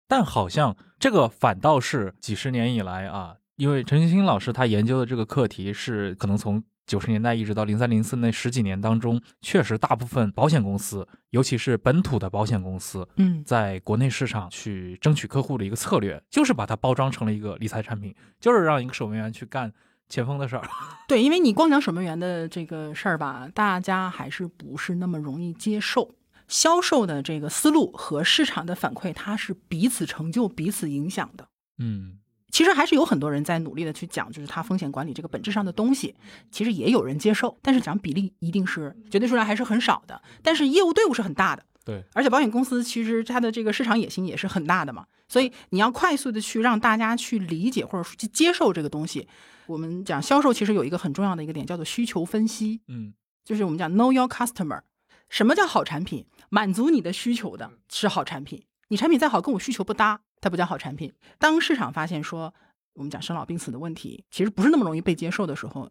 [0.08, 19.72] 但好像这个反倒是几十年以来啊，因为陈星星老师他研究的这个课题是可能从九十年代一直到零三零四那十几年当中，确实大部分保险公司，尤其是本土的保险公司，嗯，在国内市场去争取客户的一个策略，就是把它包装成了一个理财产品，就是让一个守门员去干
[20.08, 20.68] 前锋的事儿。
[21.06, 26.16] 对，因为你光讲守门员的这个事儿吧，大家还是不是那么容易接受。
[26.48, 31.46] 销售的这个思路和市场的反馈，它是彼此成就、彼此影响的。
[31.78, 32.18] 嗯
[32.52, 36.14] 其实还是有很多人在努力的去讲，就是它风险管理这个本质上的东西，
[36.50, 40.22] 其实也有人接受，但是讲比例一定是绝对数量还是很少的。
[40.42, 49.26] 但是业务队伍是很大的，对，而且保险公司其实它的这个市场野心也是很大的嘛，所以你要快速的去让大家去理解或者去接受这个东西。
[49.66, 54.82] 我们讲销售其实有一个很重要的一个点叫做需求分析，嗯就是我们讲 know your customer。
[55.30, 56.26] 什么叫好产品？
[56.50, 58.62] 满足你的需求的是好产品。
[58.88, 61.10] 你产品再好，跟我需求不搭，它不叫好产品。
[61.38, 62.52] 当市场发现说
[62.92, 65.90] 我们讲生老病死的问题，其实不是那么容易被接受的时候，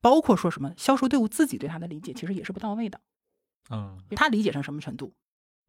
[0.00, 2.98] 包括说什么销售队伍自己对它的理解，其实也是不到位的。
[3.68, 5.12] 嗯他理解成什么程度，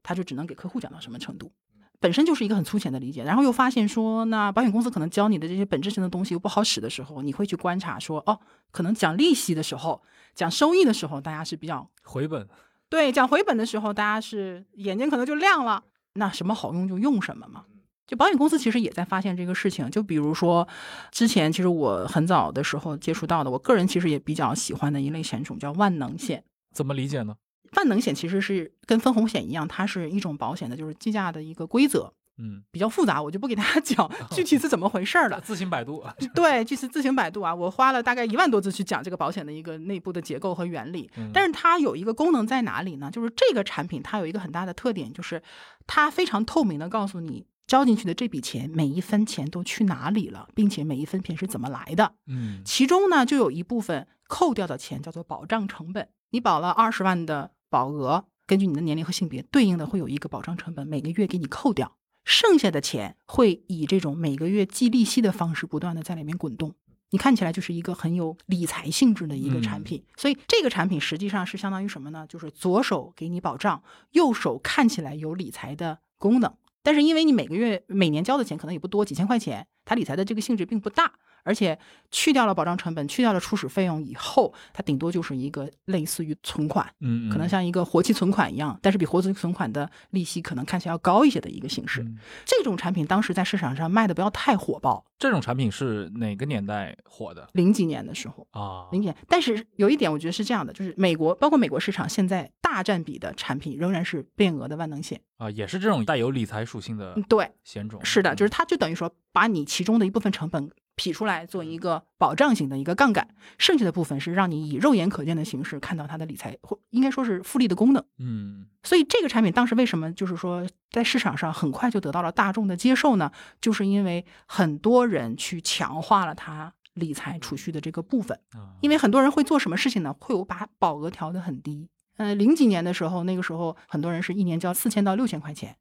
[0.02, 1.52] 他就只能给客户讲到什么程度，
[2.00, 3.24] 本身就是一个很粗浅的理解。
[3.24, 8.40] 然后又发现说，那保险公司可能教你的这些本质性的东西又不好使的时候，你会去观察说，哦，
[8.72, 10.02] 可能讲利息的时候，
[10.34, 12.48] 讲收益的时候，大家是比较回本。
[12.90, 15.84] 对，讲回本的时候，大家是眼睛可能就亮了。
[16.14, 17.66] 那什么好用就用什么嘛。
[18.12, 19.90] 就保险公司其实也在发现这个事情。
[19.90, 20.68] 就比如说，
[21.12, 26.44] 之前其实我很早的时候接触到的，我个人其实也比较喜欢的一类险种叫万能险。
[26.74, 27.34] 怎么理解呢？
[27.78, 35.40] 万能险其实是跟分红险一样，它是一种保险的，就是计价的一个规则嗯，比较复杂，我就不给大家 讲具体是怎么回事儿了。
[35.46, 36.04] 自行百度。
[36.36, 41.10] 对，就是自行百度啊，我花了大概一万多字去讲这个保险的一个内部的结构和原理。
[41.16, 43.10] 嗯但是它有一个功能在哪里呢？
[43.10, 45.42] 就是这个产品它有一个很大的特点，就是
[45.88, 52.16] 它非常透明的告诉你交进去的这笔钱每一分钱都去哪里了，并且每一分钱是怎么来的。
[52.28, 56.10] 嗯其中呢，就有一部分扣掉的钱叫做保障成本。
[56.32, 61.96] 你保了二十万的保额，根据你的年龄和性别，对应的会有一个保障成本，每个月给你扣掉，
[62.26, 66.76] 剩下的钱会以这种每个月计利息的方式不断的在里面滚动。
[67.12, 72.28] 你看起来就是一个很有理财性质的一个产品，所以这个产品实际上是相当于什么呢？
[72.28, 76.54] 就是左手给你保障，右手看起来有理财的功能。
[76.84, 81.14] 但是因为你每个月每年交的钱可能也不多，几千块钱，它理财的这个性质并不大，
[81.44, 81.78] 而且
[82.12, 92.02] 去掉了保障成本，去掉了初始费用以后，它顶多就是一个类似于存款，嗯，可能像一个活期存款一样，但是比活期存款的利息可能看起来要高一些的一个形式。
[92.02, 98.46] 嗯这种产品当时在市场上卖的不要太火爆，这种产品是哪个年代火的零几年的时候。
[98.52, 98.88] 啊？
[98.92, 105.20] 零几年，但是有一点我觉得是这样的，就是美国包括美国市场现在大占比的产品仍然是变额的万能险。
[105.38, 108.00] 啊，也是这种带有理财属性的嗯，对，险种。
[108.04, 110.70] 是的，就是它就等于说把你其中的一部分成本
[111.02, 113.28] 劈出来做一个保障型的一个杠杆，
[113.58, 118.06] 剩下的部分是让你以肉眼可见的形式看到它的理财或应该说是复利的功能。
[118.20, 123.32] 嗯所以这个产品当时为什么就是说在市场上很快就得到了大众的接受呢？
[123.60, 128.40] 就是因为很多人去强化了它理财储蓄的这个部分。
[128.52, 130.16] 啊，因为很多人会做什么事情呢？
[130.20, 131.90] 会有把保额调得很低。
[132.18, 135.78] 呃，零几年的时候，那个时候很多人是一年交四千到六千块钱，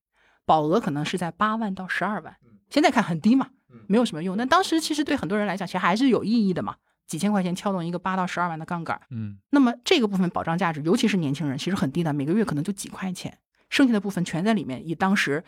[0.46, 2.36] 保额可能是在八万到十二万。
[2.70, 3.50] 现在看很低嘛，
[3.86, 4.36] 没有什么用。
[4.36, 6.76] 但当时其实对很多人来讲，其实还是有意义的嘛。
[7.06, 13.36] 几千块钱撬动一个八到十二万的杠杆，嗯那么这个部分保障价值，尤其是年轻人，其实很低的，每个月可能就几块钱，
[13.68, 14.80] 剩下的部分全在里面。
[14.88, 15.42] 以当时，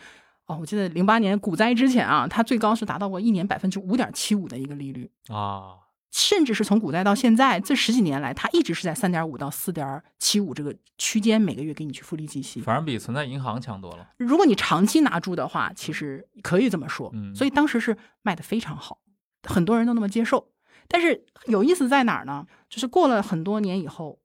[0.47, 5.09] 哦，我记得零八年股灾之前啊，它最高是达到过一年百分之五点七五的一个利率。
[5.29, 5.79] 啊，
[6.13, 12.61] 甚至是从古代到现在这十几年来，它一直是在三点五到四点七五这个区间，每个月给你去复利计息。
[12.61, 14.07] 反而比存在银行强多了。
[14.19, 17.11] 如果你长期拿住的话，其实可以这么说。
[17.15, 18.99] 嗯所以当时是卖的非常好，
[19.45, 20.53] 很多人都那么接受。
[20.87, 22.47] 但是有意思在哪儿呢？
[22.69, 24.21] 就是过了很多年以后，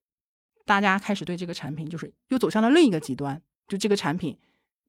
[0.66, 4.38] 大家开始对这个产品就是又走向了另一个极端，就这个产品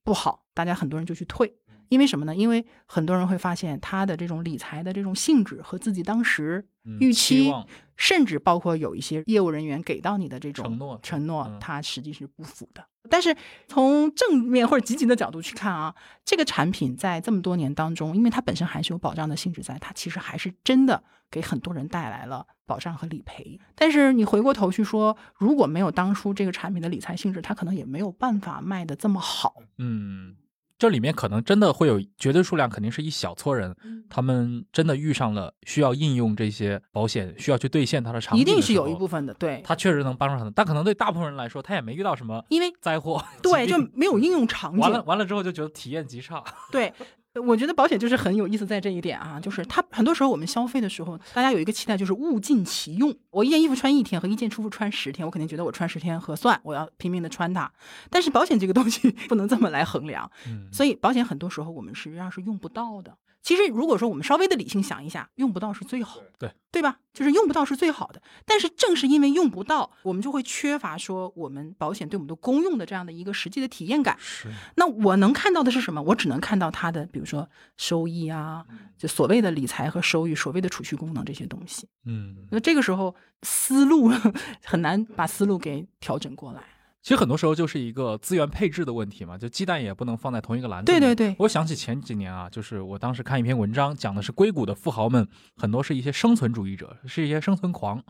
[0.02, 1.54] 不好，大家很多人就去退。
[1.88, 2.34] 因为什么呢？
[2.34, 7.52] 因为很多人会发现它的这种理财的这种性质和自己当时嗯预期
[7.96, 12.84] 甚至包括有一些业务人员给到你的这种承诺承诺嗯，它实际是不符的。
[13.10, 13.34] 但是
[13.66, 23.58] 从正面或者积极的角度去看啊，这个产品在这么多年当中，因为它本身还是有保障的性质在，它其实还是真的给很多人带来了保障和理赔。
[23.74, 29.54] 但是你回过头去说，如果没有当初这个产品的理财性质，它可能也没有办法卖的这么好。
[29.78, 30.36] 嗯，
[30.78, 33.74] 这里面可能真的会有绝对数量，肯定是一小撮人，
[34.08, 44.78] 他们真的遇上了需要应用这些保险，需要去兑现它的场景一定是有一部分的，对，他确实能帮助他们，但可能对大部分人来说，他也没遇到什么因为灾祸，对就没有应用场景。
[44.78, 46.44] 完了完了之后就觉得体验极差。
[46.70, 46.92] 对，
[47.40, 53.14] 我觉得保险就是很有意思在这一点啊，就是它很多时候我们消费的时候，大家有一个期待就是物尽其用。
[53.30, 57.70] 我一件衣服穿一天和一件衣服穿十天，我肯定觉得我穿十天合算，我要拼命的穿它。
[58.10, 63.16] 但是保险这个东西 不能这么来衡量，嗯，所以保险很多时候我们实际上是用不到的。
[63.48, 66.98] 其实如果说我们稍微的理性想一下，用不到是最好的，对对吧？
[67.14, 68.20] 就是用不到是最好的。
[68.44, 74.18] 但是正是因为用不到，我们就会缺乏说我们保险对我们的公用的这样的一个实际的体验感。
[74.18, 76.02] 是那我能看到的是什么？
[76.02, 78.66] 我只能看到它的，比如说收益啊，
[78.98, 81.88] 就所谓的理财和收益，所谓的储蓄功能这些东西。
[82.04, 84.12] 嗯，那这个时候思路
[84.62, 86.62] 很难把思路给调整过来。
[87.00, 90.98] 其实很多时候就是一个资源配置的问题嘛，就鸡蛋也不能放在同一个篮子里。
[90.98, 95.26] 对对对我想起前几年啊，就是我当时看一篇文章，讲的是硅谷的富豪们
[95.56, 98.02] 很多是一些生存主义者，是一些生存狂。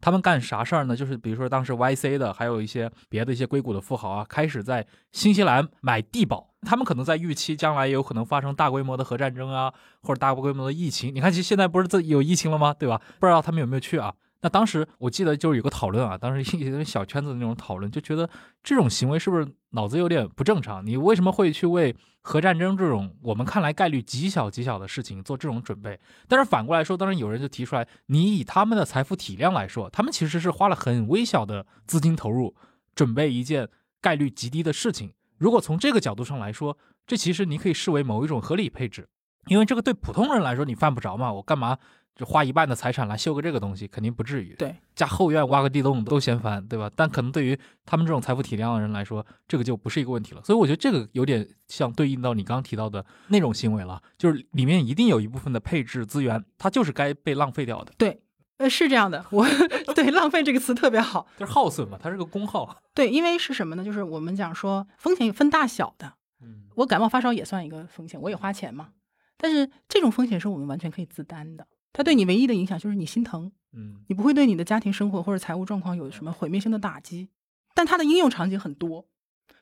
[0.00, 0.96] 他们干啥事儿呢？
[0.96, 6.48] 就是比如说当时 YC 的，还有一些别的一些硅谷的富豪啊，开始在新西兰买地堡。
[6.62, 9.72] 他们可能在预期将来也有可能发生大规模的核战争啊，
[10.02, 11.14] 或者大规模的疫情。
[11.14, 12.74] 你看，其实现在不是这有疫情了吗？
[12.76, 13.00] 对吧？
[13.20, 14.12] 不知道他们有没有去啊？
[14.42, 18.28] 那当时我记得就是有个讨论啊，当时一些小圈子的那种讨论，就觉得
[18.62, 20.84] 这种行为是不是脑子有点不正常？
[20.84, 25.98] 你为什么会去为核战争这种我们看来概率极小极小的事情做这种准备？
[26.26, 32.54] 但是反过来说，当然有人就提出来，你以他们的财富体量来说，他们其实是花了很微小的资金投入，
[32.94, 33.68] 准备一件
[34.00, 35.12] 概率极低的事情。
[35.38, 36.76] 如果从这个角度上来说，
[37.06, 39.08] 这其实你可以视为某一种合理配置，
[39.46, 41.78] 因为这个对普通人来说你犯不着嘛，我干嘛？
[42.14, 44.54] 就花一半的财产来修个这个东西，肯定不至于。
[44.54, 46.90] 对，家后院挖个地洞都嫌烦，对吧？
[46.94, 50.42] 但可能对于他们这种财富体量的人来说，这个就不是一个问题了。
[50.42, 58.20] 所以我觉得这个有点像对应到你刚刚提到的那种行为了，就是里面一定有一部分的配置资源，它就是该被浪费掉的，对，
[58.58, 59.24] 呃，是这样的。
[59.30, 59.46] 我
[59.94, 61.26] 对“浪费”这个词特别好。
[61.38, 62.76] 就是耗损嘛，它是个功耗。
[62.94, 63.82] 对，因为是什么呢？
[63.84, 66.12] 就是我们讲说风险有分大小的。
[66.42, 68.90] 嗯我感冒发烧也算一个风险，我也花钱嘛。
[69.36, 71.66] 但是这种风险是我们完全可以自担的。
[71.92, 74.04] 它对你唯一的影响就是你心疼，嗯。
[74.08, 77.28] 你不会对你的家庭生活或者财务状况有什么毁灭性的打击，
[77.74, 79.06] 但它的应用场景很多，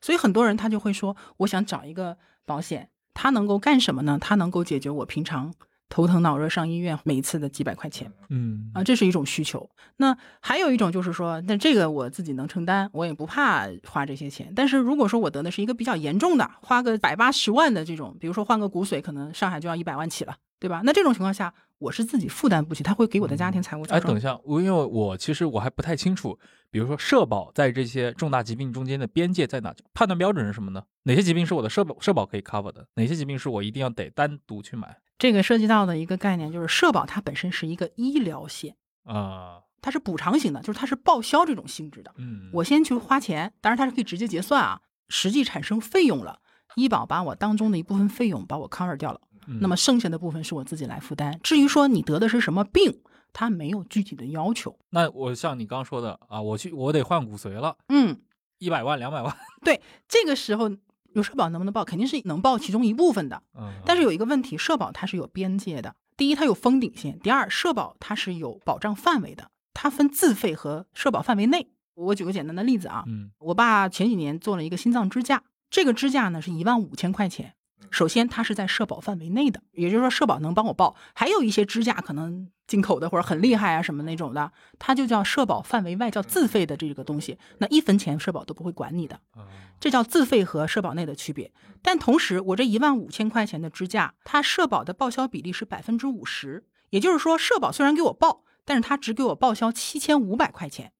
[0.00, 4.18] 所以很多人他就会说，我想找一个保险，它能够干什么呢？
[4.20, 5.54] 它能够解决我平常
[5.90, 9.68] 头疼脑热上医院每一次的几百块钱嗯啊，这是一种需求。
[9.96, 14.50] 那还有一种就是说，那这个我自己能承担，我也不怕花这些钱。
[14.54, 20.80] 但是如果说我得的是一个比较严重的，花个百八十万的这种，比如说换个骨髓，可能上海就要一百万起了，对吧？
[20.84, 26.38] 那这种情况下，我是自己负担不起，他会给我的家庭财务造哎，成等一下，我因为我其实我还不太清楚，
[26.70, 29.74] 比如说社保在这些重大疾病中间的边界在哪？
[29.92, 30.84] 判断标准是什么呢？
[31.02, 32.86] 哪些疾病是我的社保社保可以 cover 的？
[32.94, 39.60] 哪些疾病是我一定要得单独去买这个涉及到的一个概念就是社保，它本身是一个医疗险，啊？
[39.82, 42.12] 它是补偿型的，就是它是报销这种性质的。
[42.16, 46.40] 嗯，我先去花钱，当然它是可以直接结算啊，实际产生费用了，
[46.74, 51.38] 医保把我当中的一部分费用把我 cover 掉了，嗯那么剩下的部分是我自己来负担。
[51.42, 53.00] 至于说你得的是什么病，
[53.32, 54.78] 它没有具体的要求。
[54.90, 58.20] 那我像你刚刚说的啊，我去我得换骨髓了，嗯，
[58.58, 60.70] 一百万两百万，对这个时候
[61.12, 61.84] 有社保能不能报？
[61.84, 63.42] 肯定是能报其中一部分的。
[63.58, 65.94] 嗯，但是有一个问题，社保它是有边界的。
[66.16, 71.68] 第一，它有封顶线；第二，社保它是有保障范围的，它分自费和社保范围内。
[71.94, 77.54] 我举个简单的例子啊，嗯我爸前几年做了一个心脏支架，这个支架呢是一万五千块钱。
[77.90, 80.94] 首先，它是在社保范围内的，也就是说社保能帮我报。
[81.14, 89.16] 还有一些支架可能进口的或者很厉害啊什么那种的，它就叫社保范围外，叫自费的这个东西，那一分钱社保都不会管你的。
[89.32, 89.48] 啊
[89.80, 91.50] 这叫自费和社保内的区别。
[91.80, 100.92] 但同时，我这一万五千块钱的支架，它社保的报销比例是百分之五十，也就是说，社保虽然给我报，但是它只给我报销七千五百块钱，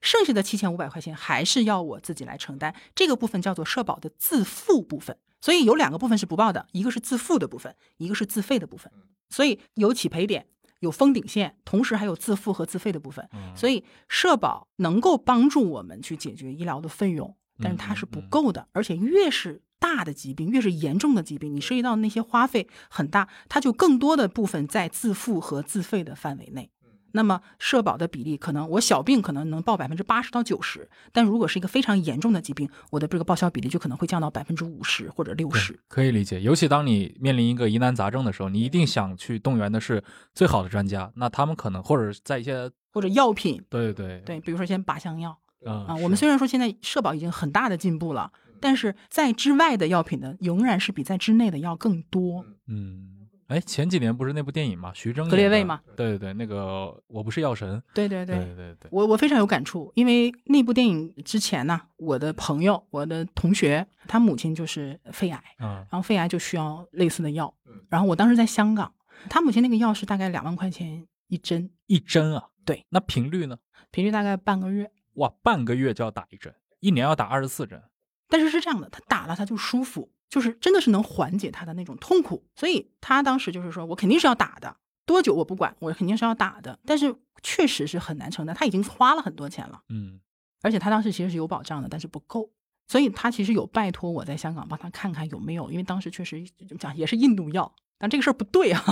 [0.00, 2.74] 剩下的七千五百块钱还是要我自己来承担。
[2.94, 5.18] 这个部分叫做社保的自付部分。
[5.42, 8.90] 所以有两个部分是不报的，一个是自付的部分，一个是自费的部分。
[9.28, 10.46] 所以有起赔点，
[10.80, 13.28] 有封顶线，同时还有自付和自费的部分。
[13.34, 26.70] 嗯所以社保能够帮助我们去解决医疗的费用，但是它是不够的，而且越是大的疾病，越是严重的疾病，你涉及到那些花费很大，它就更多的部分在自付和自费的范围内。
[27.12, 35.78] 那么社保的比例可能我小病可能能报百分之八十到九十，但如果是一个非常严重的疾病，我的这个报销比例就可能会降到百分之五十或者六十。
[35.88, 40.02] 可以理解，尤其当你面临一个疑难杂症的时候，你一定想去动员的是
[40.34, 52.44] 最好的专家，那他们可能或者在一些或者药品，对对对，比如说先靶向药啊啊，我们虽然说现在社保已经很大的进步了，但是在之外的药品呢，仍然是比在之内的要更多。
[52.66, 53.21] 嗯。
[53.52, 58.36] 哎，前几年不是那部电影吗，徐峥格列卫嘛，对对对，那个我不是药神，对对对。
[58.36, 67.52] 对对，我我非常有感触，因为那部电影之前呢，我的朋友、我的同学，他母亲就是肺癌，嗯，然后肺癌就需要类似的药，
[67.88, 68.92] 然后我当时在香港，
[69.28, 73.58] 他母亲那个药是大概两万块钱一针，一针啊，对，那频率呢？
[73.90, 77.82] 频率大概半个月，哇，半个月就要打一针，一年要打二十四针，
[78.28, 80.10] 但是是这样的，他打了他就舒服。
[80.32, 84.74] 就是真的是能缓解他的那种痛苦，所以他当时就是说我肯定是要打的，
[85.04, 86.78] 多久我不管，我肯定是要打的。
[86.86, 90.18] 但是确实是很难承担，他已经花了很多钱了，嗯，
[90.62, 92.50] 而且他当时其实是有保障的，但是不够，
[92.88, 96.42] 所以他其实有拜托我在香港帮他看看有没有，因为当时确实
[96.80, 98.82] 讲也是印度药，但这个事儿不对啊，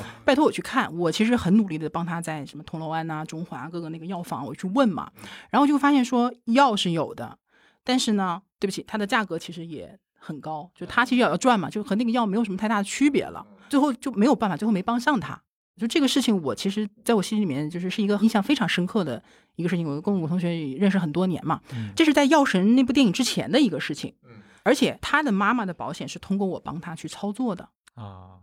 [0.24, 5.12] 拜托我去看，我其实很努力的帮他在什么铜锣湾呐、中华各个那个药房我去问嘛，
[5.50, 7.38] 然后就发现说药是有的，
[7.84, 9.98] 但是呢，对不起，它的价格其实也。
[10.16, 13.46] 很高，就他其实也要赚嘛，就和那个药没有什么太大的区别了。
[13.68, 15.40] 最后就没有办法，最后没帮上他。
[15.76, 19.22] 就这个事情，我其实在我心里面就是是一个印象非常深刻的
[19.56, 19.86] 一个事情。
[19.86, 20.48] 我跟我同学
[20.78, 21.60] 认识很多年嘛，
[21.94, 24.14] 这是在《药神》那部电影之前的一个事情。
[24.62, 28.40] 而且他的妈妈的保险是通过我帮他去操作的啊，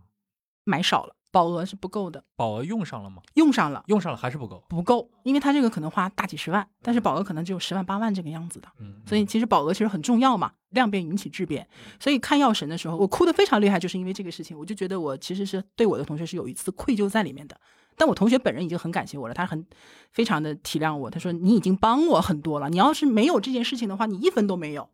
[0.64, 1.16] 买少了。
[1.34, 3.20] 保额是不够的，保额用上了吗？
[3.34, 11.66] 用上了，用上了还是不够，不够，因为他这个可能花大几十万，但是保额可能只有十万八万这个样子的，嗯，所以其实保额其实很重要嘛，量变引起质变，
[11.98, 17.60] 所以看药神的时候，我哭得非常厉害，就是因为这个事情，我就觉得我其实是对我的同学是有一次愧疚在里面的，
[17.96, 19.66] 但我同学本人已经很感谢我了，他很
[20.12, 24.88] 非常的体谅我，他说你已经帮我很多了，你要是没有这件事情的话，你一分都没有，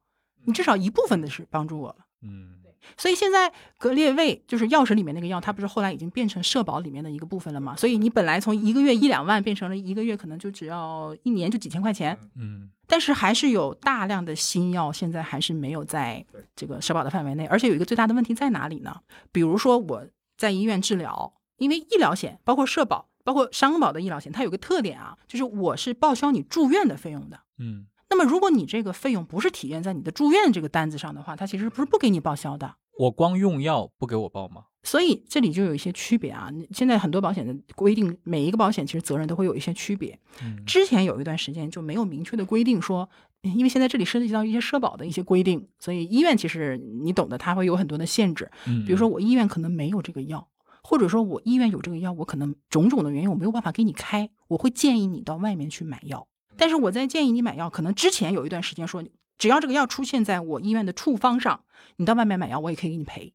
[0.46, 2.54] 你至少一部分的是帮助我了，嗯。
[2.96, 7.76] 所以现在格列卫就是药神里面那个药，它不是后来已经变成社保里面的一个部分了吗？
[7.76, 16.24] 所以你本来从一个月一两万变成了一个月可能就只要一年就几千块钱，嗯，但是还是有大量的新药现在还是没有在
[16.56, 19.00] 这个社保的范围内，而且有一个最大的问题在哪里呢？
[19.30, 20.06] 比如说我
[20.36, 27.86] 在医院治疗，因为医疗险包括社保包括商保的医疗险，它有个特点啊，就是我是报销你住院的费用的，嗯。
[28.10, 32.74] 那么，如果你这个费用不是体现在你的住院这个单子上的话，它其实不是不给你报销的。
[32.98, 34.64] 我光用药不给我报吗？
[34.82, 36.50] 所以这里就有一些区别啊。
[36.72, 40.18] 现在很多保险的规定，每一个保险其实责任都会有一些区别。
[40.66, 43.08] 之前有一段时间就没有明确的规定说，
[43.42, 48.50] 因为现在这里涉及到一些社保的一些规定，所以医院其实你懂的，它会有很多的限制。
[48.66, 50.48] 嗯，比如说我医院可能没有这个药，
[50.82, 56.26] 或者说我医院有这个药，我可能种种的原因我没有办法给你开，我会建议你到外面去买药。
[56.60, 59.02] 但是我在建议你买药，可能之前有一段时间说，
[59.38, 61.64] 只要这个药出现在我医院的处方上，
[61.96, 63.32] 你到外面买药我也可以给你赔。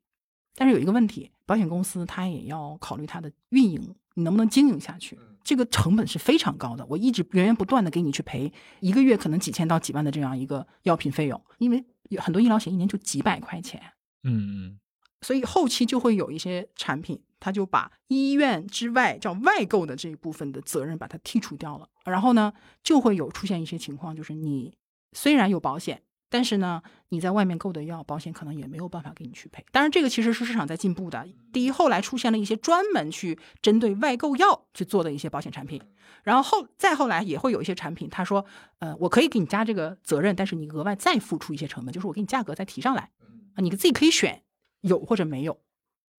[0.54, 5.18] 但是有一个问题，保险公司它也要考虑它的运营，你能不能经营下去？
[5.44, 6.86] 这个成本是非常高的。
[6.88, 13.82] 我一直源源不断的给你去赔，一个月可能几千到几万的这样一个药品费用，因为有很多医疗险一年就几百块钱。
[14.24, 14.80] 嗯嗯。
[15.22, 21.88] 所以后期就会有一些产品，他就把医院之外叫外购的这一部分的责任把它剔除掉了。
[22.04, 24.76] 然后呢，就会有出现一些情况，就是你
[25.12, 29.64] 虽然有保险，但是呢，你在外面购的药，保险可能也没有办法给你去赔。
[29.72, 31.24] 当然，这个其实是市场在进步的。
[31.54, 35.80] 第一，后来出现了一些专门去针对外购药去做的一些保险产品。
[36.24, 38.44] 然后后再后来也会有一些产品，他说，
[38.80, 43.12] 呃，我可以给你加这个责任，但是你额外再付出一些成本，就是我给你价格再提上来
[43.54, 44.42] 啊，你自己可以选。
[44.82, 45.58] 有或者没有，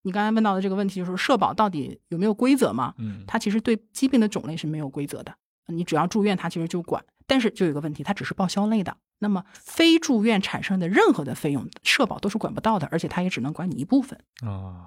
[0.07, 2.95] 你刚才问到的这个问题就是社保到底有没有规则吗？
[2.99, 5.35] 嗯，它其实对疾病的种类是没有规则的，
[5.67, 7.05] 你只要住院，它其实就管。
[7.27, 14.87] 但是就有一个问题，它只是报销类的，那么非住院产生的任何的费用，社保都是管不到的，而且它也只能管你一部分啊。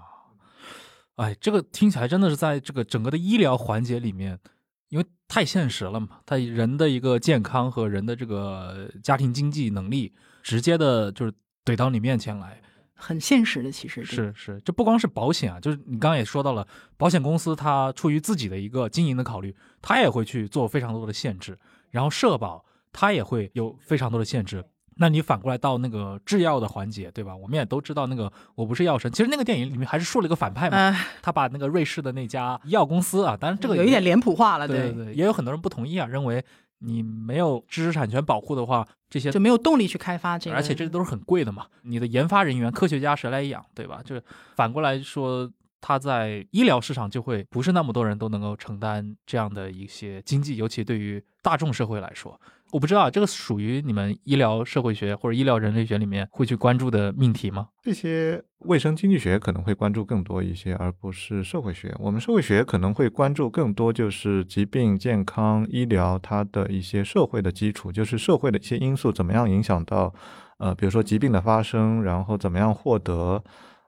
[1.16, 4.40] 哎，这个听起来真的是在这个整个的医疗环节里面，
[4.88, 11.34] 因为太现实了嘛，它人的一个健康和人的这个家庭经济能力，直接的就是
[11.66, 12.62] 怼到你面前来。
[13.00, 21.58] 很现实的，其实是是，这不光是保险啊，就是你刚刚也说到了，保险公司它出于自己的一个经营的考虑，它也会去做非常多的限制，
[21.92, 24.64] 然后社保它也会有非常多的限制。
[24.98, 27.34] 那你反过来到那个制药的环节，对吧？
[27.34, 36.44] 我们也都知道那个我不是药神，其实那个电影里面还是树了一个反派嘛，他把那个瑞士的那家医药公司啊，当然这个有一点脸谱化了，对对对，也有很多人不同意啊，认为。
[36.80, 41.68] 你没有知识产权保护的话，这些就没有动力去开发这个，而且这都是很贵的嘛。
[41.84, 44.02] 你的研发人员、科学家谁来养，对吧？
[44.04, 44.24] 就是
[44.56, 45.52] 反过来说，
[45.82, 52.40] 它在医疗市场就会不是那么多人都能够承担这样的一些经济，尤其对于大众社会来说，
[52.72, 57.70] 我不知道这个属于你们医疗社会学或者医疗人类学里面会去关注的命题吗？
[57.82, 61.96] 这些卫生经济学可能会关注更多一些，而不是社会学。
[62.00, 70.14] 我们社会学可能会关注更多就是疾病、健康、医疗它的一些社会的基础，就是社会的一些因素怎么样影响到，
[70.60, 73.44] 呃，比如说疾病的发生，然后怎么样获得。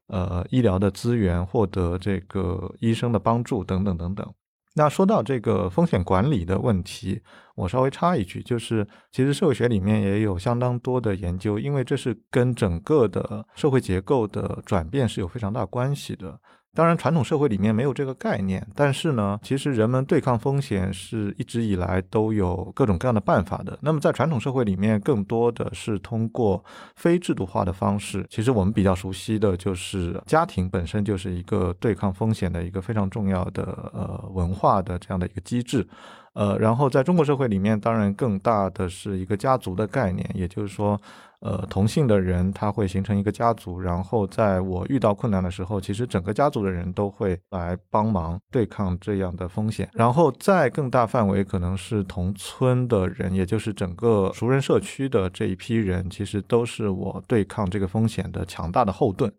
[0.07, 4.33] 呃，医疗的资源，获得这个医生的帮助等等等等。
[4.73, 7.21] 那说到这个风险管理的问题，
[7.55, 16.39] 我稍微插一句，就是其实社会学里面也有相当多的研究，因为这是跟整个的社会结构的转变是有非常大关系的。
[16.73, 23.77] 当然，传统社会里面没有这个概念，但是呢，其实人们对抗风险是一直以来都有各种各样的办法的。
[23.81, 26.63] 那么，在传统社会里面，更多的是通过
[26.95, 28.25] 非制度化的方式。
[28.29, 33.63] 其实我们比较熟悉的就是家庭本身就是一个对抗风险的一个非常重要的
[33.93, 35.85] 呃文化的这样的一个机制。
[36.35, 40.97] 呃，然后在中国社会里面，当然更大的是一个家族的概念，也就是说。
[41.41, 49.89] 呃，同性的人他会形成一个家族，然后在我遇到困难的时候，其实整个家族的人都会来帮忙对抗这样的风险。
[49.93, 59.33] 然后再更大范围，可能是同村的人，也就是整个熟人社区的这一批人，其实都是我对抗这个风险的强大的后盾。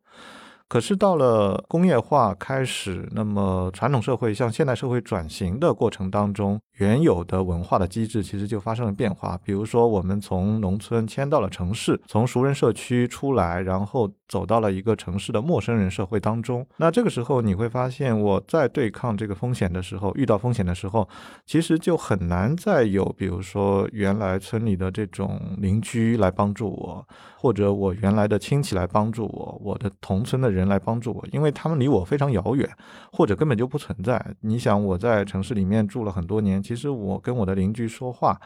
[0.68, 9.38] 可是到了工业化开始，那么传统社会向现代社会转型的过程当中，原有的文化的机制其实就发生了变化。
[9.44, 16.66] 比如说，我们从农村迁到了城市，从熟人社区出来，然后走到了一个城市的陌生人社会当中。
[16.78, 21.06] 那这个时候，你会发现，我在对抗这个风险的时候，遇到风险的时候，
[21.44, 27.06] 其实就很难再有，比如说原来村里的这种邻居来帮助我。
[27.42, 32.70] 或者我原来的亲戚来帮助我，我的同村的人来帮助我，因为他们离我非常遥远，
[33.10, 34.24] 或者根本就不存在。
[34.42, 38.40] 你想我在城市里面住了很多年，其实我跟我的邻居说话，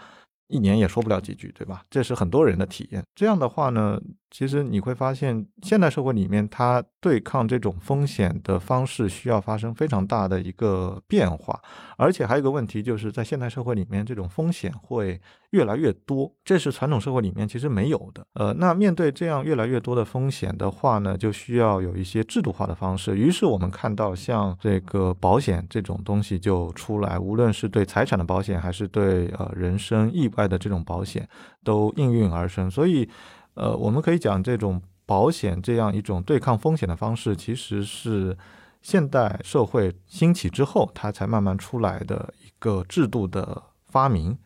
[0.48, 1.82] 一年也说不了几句，对吧？
[1.90, 3.04] 这是很多人的体验。
[3.14, 4.00] 这样的话呢？
[4.30, 11.58] 其实你会发现，现代社会里面，它对抗这种风险的方式需要发生非常大的一个变化，
[11.96, 15.20] 而且还有一个问题，就是在现代社会里面，这种风险会
[15.50, 18.26] 越来越多，这是传统社会里面其实没有的。
[18.34, 23.16] 呃，那面对这样越来越多的风险的话呢，就需要有一些制度化的方式。
[23.16, 31.26] 于是我们看到，像这个保险这种东西就出来，无论是对财产的保险，还是对呃人身意外的这种保险，
[31.62, 32.68] 都应运而生。
[32.68, 33.08] 所以。
[33.56, 38.36] 呃，我们可以讲这种保险这样一种对抗风险的方式，其实是
[38.80, 44.38] 现代社会兴起之后，它才慢慢出来的一个制度的发明。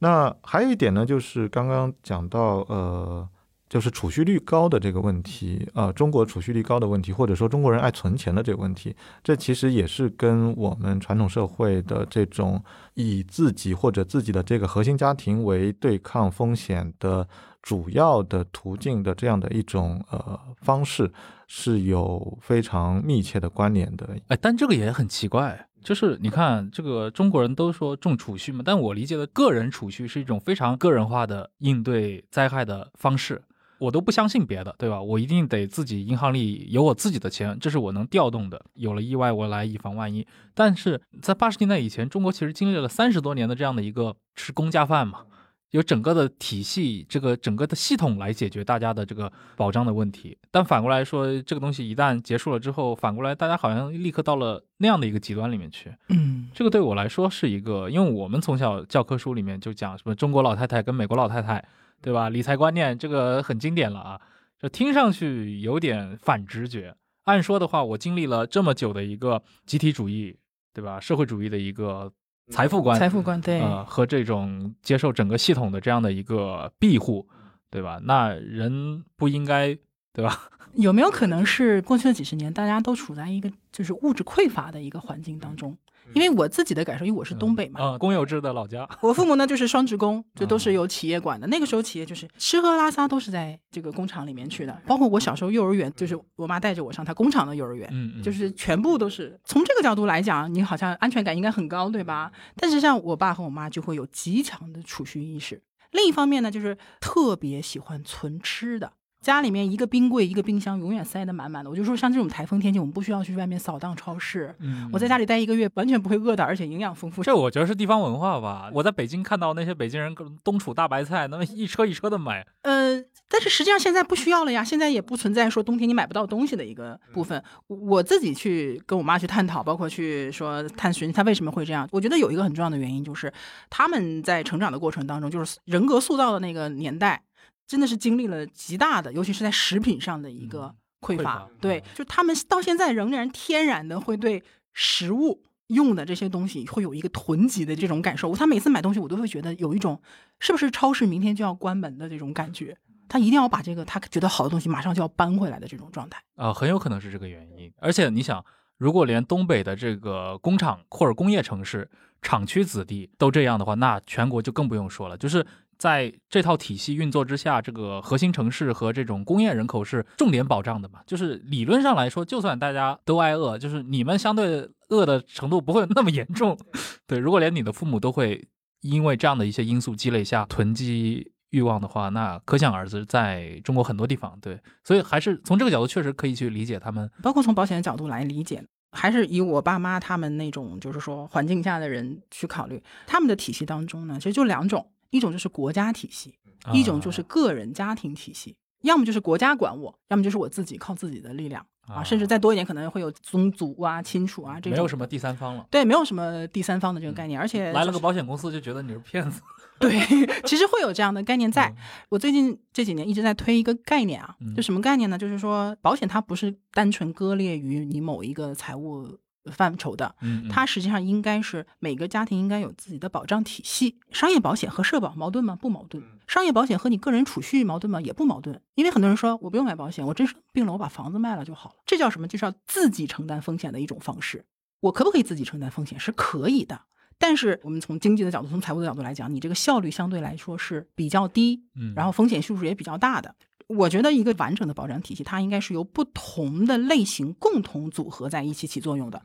[0.00, 3.28] 那还有一点呢，就是刚刚讲到，呃。
[3.68, 8.94] 就是储蓄率高的这个问题，呃，中国储蓄率高的问题，或者说中国人爱存钱的这个问题，
[9.24, 12.62] 这其实也是跟我们传统社会的这种
[12.94, 17.26] 以自己或者自己的这个核心家庭为对抗风险的
[17.66, 21.10] 主要的途径的这样的一种呃方式
[21.48, 24.08] 是有非常密切的关联的。
[24.28, 33.42] 哎，但这个也很奇怪，就是你看这个中国人都说重储蓄嘛，但我理解的个人储蓄是一种非常个人化的应对灾害的方式。
[33.78, 35.02] 我都不相信别的，对吧？
[35.02, 38.64] 我一定得自己银行里有我自己的钱，这是我能调动的。
[38.74, 40.24] 有了意外，我来以防万一。
[40.54, 45.24] 但是在八十年代以前，中国其实经历了三十多年的这样的一个吃公家饭嘛，
[45.70, 50.36] 有整个的体系，这个整个的系统来解决大家的这个保障的问题。
[50.50, 55.94] 但反过来说，这个东西一旦结束了之后，反过来大家好像立刻到了那样的一个极端里面去。
[56.08, 61.64] 嗯，这个对我来说是一个，因为我们从小教科书里面就讲什么中国老太太跟美国老太太。
[62.02, 62.28] 对吧？
[62.28, 64.20] 理财观念这个很经典了啊，
[64.60, 66.94] 这听上去有点反直觉。
[67.24, 70.36] 按说的话，我经历了这么久的一个集体主义，
[70.74, 71.00] 对吧？
[71.00, 72.12] 社会主义的一个
[72.50, 77.26] 财富观，财富观对，呃，和这种接受整个系统的这样的一个庇护，
[77.70, 78.00] 对吧？
[78.04, 79.76] 那人不应该，
[80.12, 80.48] 对吧？
[80.74, 85.76] 有没有可能是过去的几十年，大家都处在一个就是物质匮乏的一个环境当中？
[86.14, 91.46] 因为我自己的感受，因为我是东北嘛，啊，公有制的老家， 我父母呢就是双职工，就都是有企业管的。
[91.46, 102.32] 那个时候企业就是吃喝拉撒都是在这个工厂里面去的，包括我小时候幼儿园，就是我妈带着我上她工厂的幼儿园，嗯，就是全部都是从这个角度来讲，你好像安全感应该很高，对吧？
[102.56, 105.62] 但是像我爸和我妈就会有极强的储蓄意识。
[105.92, 108.92] 另一方面呢，就是特别喜欢存吃的。
[109.20, 111.70] 家里面一个冰柜一个冰箱永远塞得满满的。
[111.70, 117.22] 我就说像这种台风天气，我们不需要去外面扫荡超市，嗯我在家里待一个月完全不会饿的，而且营养丰富。
[117.22, 118.70] 这我觉得是地方文化吧。
[118.72, 120.14] 我在北京看到那些北京人
[120.44, 127.42] 冬储大白菜，那么一车一车的买，呃，但是实际上现在不需要了呀，现在也不存在说冬天你买不到东西的一个部分。
[127.66, 131.88] 我自己去跟我妈去探讨，包括去说探寻她为什么会这样。
[131.90, 133.32] 我觉得有一个很重要的原因就是
[133.68, 137.20] 他们在成长的过程当中，就是人格塑造的那个年代，
[137.66, 141.48] 真的是经历了极大的，尤其是在食品上的一个匮乏。
[141.60, 144.42] 对嗯，就他们到现在仍然天然的会对
[144.72, 145.42] 食物。
[145.70, 150.00] 用的这些东西会有一个囤积的这种感受，他每次买东西我都会觉得有一种
[150.38, 152.78] 是不是超市明天就要关门的这种感觉。
[153.08, 156.22] 他一定要把这个他觉得好的东西马上就要搬回来的这种状态。
[156.36, 157.68] 啊、很有可能是这个原因。
[157.78, 158.44] 而且你想，
[158.78, 161.90] 如果连东北的这个工厂或者工业城市
[162.22, 165.18] 厂区子弟都这样的话，那全国就更不用说了。
[165.18, 165.44] 就是
[165.78, 171.00] 在这套体系运作之下，这个核心城市和这种工业人口是重点保障的嘛？
[171.06, 176.58] 就是理论上来说，就算大家都挨饿，就是你们相对饿的程度不会那么严重。
[177.06, 178.46] 对，如果连你的父母都会
[178.80, 187.10] 因为这样的一些因素积累下囤积欲望的话，那可想而知，在中国很多地方，对，所以还是从这个角度确实可以去理解他们。
[187.22, 188.62] 包括从保险的角度来理解，
[188.92, 196.34] 还是以我爸妈他们那种就是说环境下的人去考虑，他们的体系当中呢，其实就两种，一种就是国家体系，
[196.72, 198.56] 一种就是个人家庭体系。
[198.82, 204.72] 要么就是国家管我，要么就是我自己靠自己的力量啊，啊甚至再多一点，可能会有宗族啊、亲属啊这种。
[204.72, 205.66] 没有什么第三方了。
[205.70, 209.40] 对，没有什么第三方的这个概念，而且来了个保险公司就觉得你是骗子，
[209.80, 209.98] 对，
[210.44, 211.68] 其实会有这样的概念在。
[211.70, 211.76] 嗯
[212.10, 215.18] 我最近这几年一直在推一个概念啊嗯，就什么概念呢？
[215.18, 219.18] 就是说保险它不是单纯割裂于你某一个财务
[219.50, 223.98] 范畴的，嗯，它实际上应该是每个家庭应该有自己的保障体系。
[224.10, 225.56] 商业保险和社保矛盾吗？
[225.60, 226.02] 不矛盾。
[226.26, 228.00] 商业保险和你个人储蓄矛盾吗？
[228.00, 228.60] 也不矛盾。
[228.74, 231.76] 因为很多人说我不用买保险，我真是病了，我把房子卖了就好了。
[231.86, 232.26] 这叫什么？
[232.26, 234.44] 就是要自己承担风险的一种方式。
[234.80, 235.98] 我可不可以自己承担风险？
[235.98, 236.80] 是可以的。
[237.18, 243.34] 但是我们从经济的角度，从财务的角度来讲，你这个效率相对来说是比较低，嗯，然后风险系数也比较大的。
[243.68, 249.20] 我觉得一个完整的保障体系，它应该是由不同的类型共同组合在一起起作用的。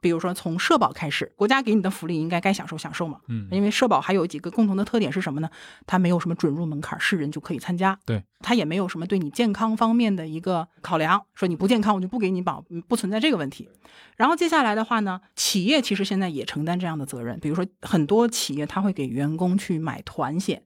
[0.00, 3.20] 比如说从社保开始，国家给你的福利应该该享受享受嘛。
[3.28, 5.50] 嗯，因为社保还有几个共同的特点是什么呢？
[5.86, 7.96] 它没有什么准入门槛，是人就可以参加。
[8.06, 13.68] 对，它也没有什么对你健康方面的一个考量，说你不健康我就不给你保，嗯不存在这个问题。
[14.16, 20.62] 然后接下来的话呢，企业其实现在也承担这样的责任，比如说很多企业它会给员工去买团险。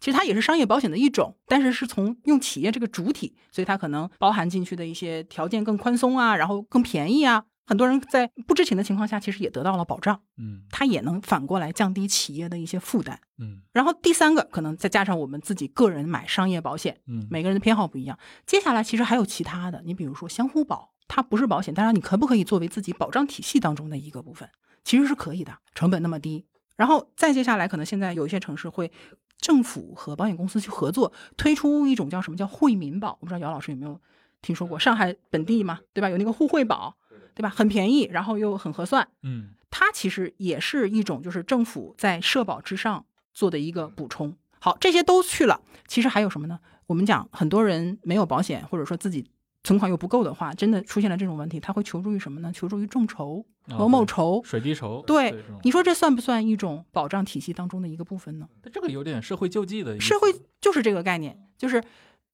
[0.00, 7.44] 其实它也是商业保险的一种，但是是从用企业这个主体，所以它可能包含进去的一些条件更宽松啊，然后更便宜啊。
[7.66, 13.18] 很多人在不知情的情况下，其实也得到了保障，嗯它也能反过来降低企业的一些负担。
[13.38, 18.18] 嗯然后第三个，可能再加上我们自己个人买商业保险，嗯，每个人的偏好不一样。
[18.44, 24.46] 接下来其实还有其他的，你比如说相互保，它不是保险，但是你可不可以作为自己保障体系当中的一个部分，
[24.84, 26.44] 其实是可以的，成本那么低。
[26.76, 28.90] 然后再接下来，可能现在有一些城市会
[29.38, 34.00] 政府和保险公司去合作，推出一种叫什么叫惠民保，我不知道姚老师有没有
[34.42, 34.78] 听说过？
[34.78, 36.08] 上海本地嘛，对吧？
[36.08, 36.96] 有那个互惠保，
[37.34, 37.48] 对吧？
[37.48, 39.06] 很便宜，然后又很合算。
[39.22, 44.36] 嗯它其实也是一种就是政府在社保之上做的一个补充。
[44.60, 46.60] 好，这些都去了，其实还有什么呢？
[46.86, 49.26] 我们讲很多人没有保险，或者说自己
[49.64, 52.52] 存款又不够的话，真的出现了这种问题，他会求助于什么呢？
[52.52, 54.42] 求助于众筹、哦某某对筹。
[54.44, 58.46] 水滴筹，对你说这算不算一种保障体系当中的一个部分呢？
[58.70, 61.82] 这个有点社会救济的意思社会就是这个概念，就是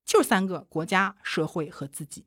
[0.04, 2.24] 就三个国家、社会和自己。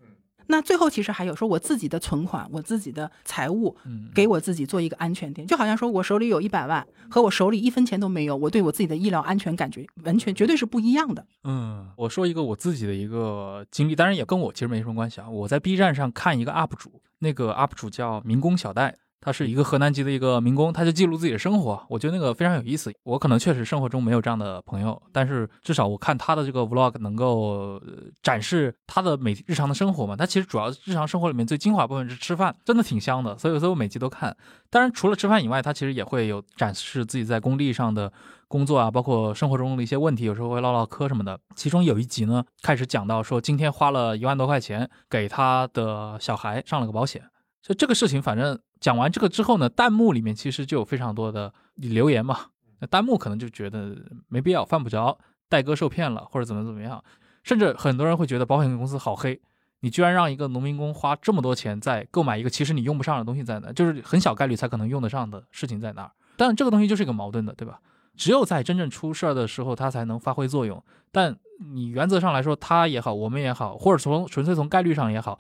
[0.48, 11.26] 那最后其实还有说我自己的存款，我自己的财务，嗯给我自己做一个安全垫，就好像说我手里有一百万和我手里一分钱都没有，我对我自己的医疗安全感觉完全绝对是不一样的。
[11.44, 15.30] 嗯，我说一个我自己的一个经历，当然也跟我其实没什么关系啊。
[15.30, 22.92] 我在 B 站上看一个 UP 主，那个 UP 主叫民工小戴，他是一个河南籍的一个民工，他就记录自己的生活，我觉得那个非常有意思。
[23.04, 27.82] 我可能确实生活中没有这样的朋友，但是至少我看他的这个 Vlog 能够呃
[28.22, 30.14] 展示他的每日常的生活嘛。
[30.14, 34.36] 他其实主要日常生活里面最精华部分是吃饭，真的挺香的，所以所以我每集都看。
[34.70, 38.12] 当然除了吃饭以外，他其实也会有展示自己在工地上的
[38.50, 41.40] 工作啊，包括生活中的一些问题，有时候会唠唠嗑什么的。
[41.56, 47.24] 其中有一集呢，开始讲到说今天花了一万多块钱给他的小孩上了个保险。
[47.64, 52.38] 就这个事情，反正讲完这个之后呢，弹幕里面其实就有非常多的留言嘛。
[52.81, 53.95] 那弹幕可能就觉得
[54.27, 55.18] 没必要，犯不着，
[55.48, 57.02] 戴哥受骗了，或者怎么怎么样。
[57.41, 59.41] 甚至很多人会觉得保险公司好黑，
[59.80, 66.11] 你居然让一个农民工花这么多钱在购买一个其实你用不上的东西在哪，就是很小概率才可能用得上的事情在哪儿。
[66.35, 67.80] 但这个东西就是一个矛盾的，对吧？
[68.15, 70.84] 只有在真正出事儿的时候，它才能发挥作用。
[71.11, 71.35] 但
[71.73, 75.40] 你原则上来说，它也好，我们也好，或者从纯粹从概率上也好，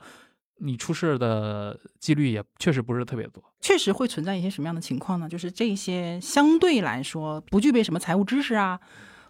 [0.65, 3.43] 你出事的几率也确实不是特别多。
[3.59, 5.27] 确实会存在一些什么样的情况呢？
[5.27, 8.79] 就是这些相对来说不具备什么财务知识啊，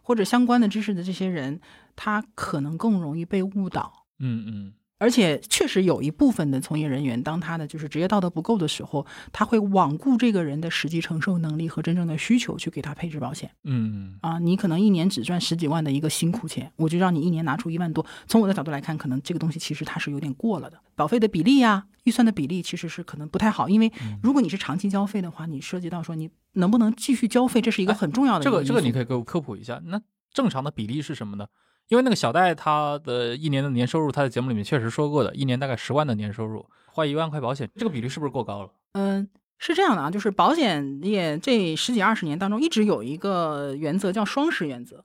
[0.04, 1.60] 或者相关的知识的这些人，
[1.96, 4.06] 他可能更容易被误导。
[4.20, 4.74] 嗯嗯。
[5.00, 13.52] 而且确实有一部分的从业人员，当他的就是职业道德不够的时候，他会罔顾这个人的实际承受能力和真正的需求去给他配置保险。
[13.66, 18.06] 嗯啊，你可能一年只赚十几万的一个辛苦钱，我就让你一年拿出一万多。
[18.28, 20.80] 从我的角度来看，可能这个东西其实它是有点过了的。
[20.96, 23.92] 保费的比例呀，预算的比例其实是可能不太好，因为
[24.22, 28.44] 如果你是长期交费的话，你涉及到说你能不能继续交费，这是一个很重要的。
[28.46, 30.00] 这个这个你可以给我科普一下，那
[30.32, 31.48] 正常的比例是什么呢？
[31.90, 38.70] 因为那个小戴他的一年的年收入，他在节目里面确实说过的，一年大概十万的年收入，花一万块保险，这个比例是不是过高了？
[38.94, 39.28] 嗯，
[39.60, 45.04] 是这样的啊，就是保险业这十几二十年当中，一直有一个原则叫双十原则，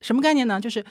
[0.00, 0.60] 什么概念呢？
[0.60, 0.84] 就是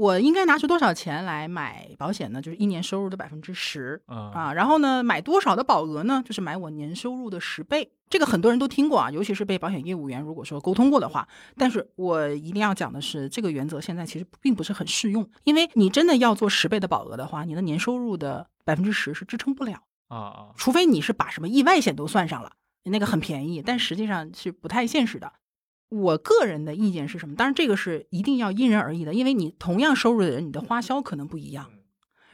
[0.00, 2.40] 我应该拿出多少钱来买保险呢？
[2.40, 6.22] 就是一年收入的百分之十啊，然后呢，买多少的保额呢？
[6.24, 7.92] 就是买我年收入的十倍。
[8.08, 11.28] 这个很多人都听过啊，尤其是被保险业务员如果说沟通过的话。
[11.54, 22.52] 但是我一定要讲的是，这个原则现在其实并不是很适用，因为你真的要做十倍的保额的话，你的年收入的百分之十是支撑不了啊啊，除非你是把什么意外险都算上了，
[22.84, 25.30] 那个很便宜，但实际上是不太现实的。
[25.90, 27.34] 我个人的意见是什么？
[27.34, 31.70] 当然这个是一定要因人而异的，因为你同样收入的人，你的花销可能不一样。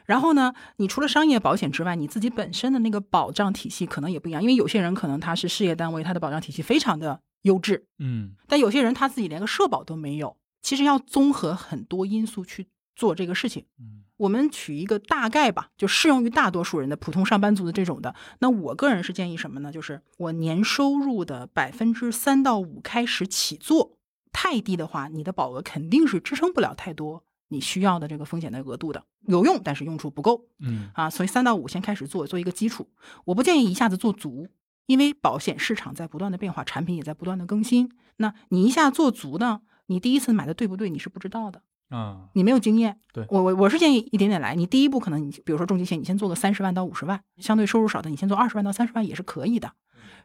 [0.05, 10.37] 然后呢，你除了商业保险之外，你自己本身的那个保障体系可能也不一样，因为有些人可能他是事业单位，他的保障体系非常的优质，嗯，但有些人他自己连个社保都没有。
[10.63, 13.67] 其实要综合很多因素去做这个事情。
[13.79, 18.15] 嗯，我们取一个大概吧，就适用于大多数人的普通上班族的这种的。
[18.39, 19.71] 那我个人是建议什么呢？
[19.71, 23.99] 就是我年收入的百分之三到五开始起做，
[24.33, 27.25] 太低的话，你的保额肯定是支撑不了太多。
[27.49, 30.47] 你需要的这个风险的额度的有用，但是用处不够。
[30.59, 32.89] 嗯啊，所以三到五先开始做，做一个基础。
[33.27, 34.49] 我不建议一下子做足，
[34.87, 37.93] 因为保险市场在不断的变化，产品也在不断的更新。
[38.17, 39.61] 那你一下做足呢？
[39.87, 40.91] 你第一次买的对不对？
[40.91, 42.99] 你是不知道的啊，你没有经验。
[43.13, 44.55] 对我我我是建议一点点来。
[44.55, 49.73] 你第一步可能你比如说重疾险，你先做个三十万到五十万，相对收入少的，你先做二十万到三十万也是可以的。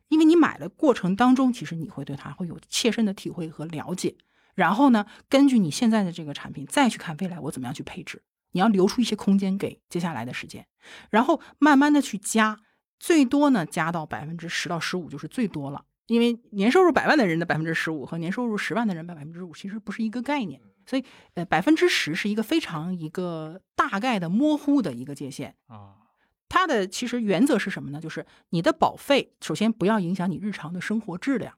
[0.09, 4.15] 因为你买的过程当中，其实你会对它会有切身的体会和了解。
[4.55, 8.21] 然后呢，根据你现在的这个产品，再去看未来我怎么样去配置。
[8.51, 10.67] 你要留出一些空间给接下来的时间，
[11.09, 12.59] 然后慢慢的去加，
[12.99, 15.85] 最多呢加到百分之十到十五就是最多了。
[16.07, 20.59] 因为年收入百万的人的百分之十五和年收入十万的人百分之五其实不是一个概念，
[20.91, 21.05] 所以
[21.35, 25.95] 呃百分之十是一个非常一个大概的模糊的一个界限啊。
[26.49, 28.01] 它的其实原则是什么呢？
[28.01, 31.53] 就是你的保费首先不要影响你日常的生活质量。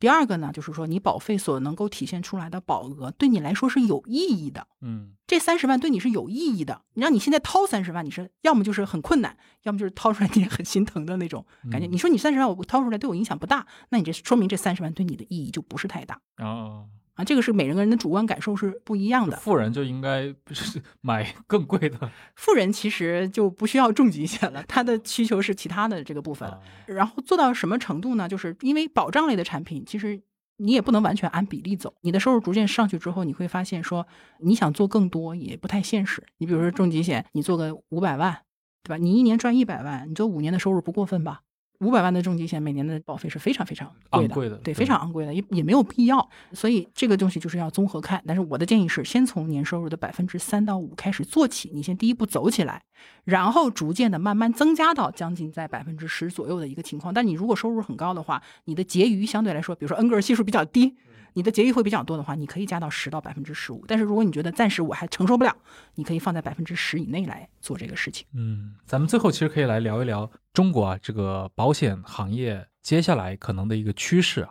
[0.00, 4.66] 第二个呢，就是说你保费所能够体现出来的保额，对你来说是有意义的。
[4.80, 6.82] 嗯，这三十万对你是有意义的。
[6.94, 11.86] 你让你现在掏三十万，你是要么就是很困难，要么就是掏出来你也很心疼的那种感觉。
[11.86, 16.20] 你说你三十万我掏出来对我影响不大，那你这说明这三十万对你的意义就不是太大。
[16.38, 16.88] 哦。
[17.14, 19.36] 啊，这个是每个人的主观感受是不一样的。
[19.36, 26.50] 富人就应该不是 买更贵的，富人其实就不需要重疾险了，他的需求是其他的这个部分。
[26.86, 28.26] 然后做到什么程度呢？
[28.28, 30.22] 就是因为保障类的产品，其实
[30.56, 31.92] 你也不能完全按比例走。
[32.00, 34.06] 你的收入逐渐上去之后，你会发现说
[34.38, 36.22] 你想做更多也不太现实。
[36.38, 38.40] 你比如说重疾险，你做个五百万，
[38.82, 38.96] 对吧？
[38.96, 41.42] 你一年赚一百万，你做五年的收入不过分吧？
[41.80, 46.28] 五百万的重疾险每年的保费是非常非常昂贵的，对，非常昂贵的，也也没有必要。
[46.52, 48.22] 所以这个东西就是要综合看。
[48.26, 52.82] 但是我的建议是，先从年收入的百分之三到五开始做起，你先第一步走起来，
[53.24, 57.12] 然后逐渐的慢慢增加到将近在百分之十左右的一个情况。
[57.12, 60.96] 但你如果收入很高的话，你的结余相对来说，比如说恩格尔系数比较低。
[61.34, 63.84] 你的结余会比较多的话，你可以加到十到百分之十五。
[63.86, 65.56] 但是如果你觉得暂时我还承受不了，
[65.94, 68.26] 你可以放在百分之十以内来做这个事情。
[68.34, 74.50] 嗯，咱们最后其实可以来聊一聊中国啊这个保险行业接下来可能的一个趋势啊，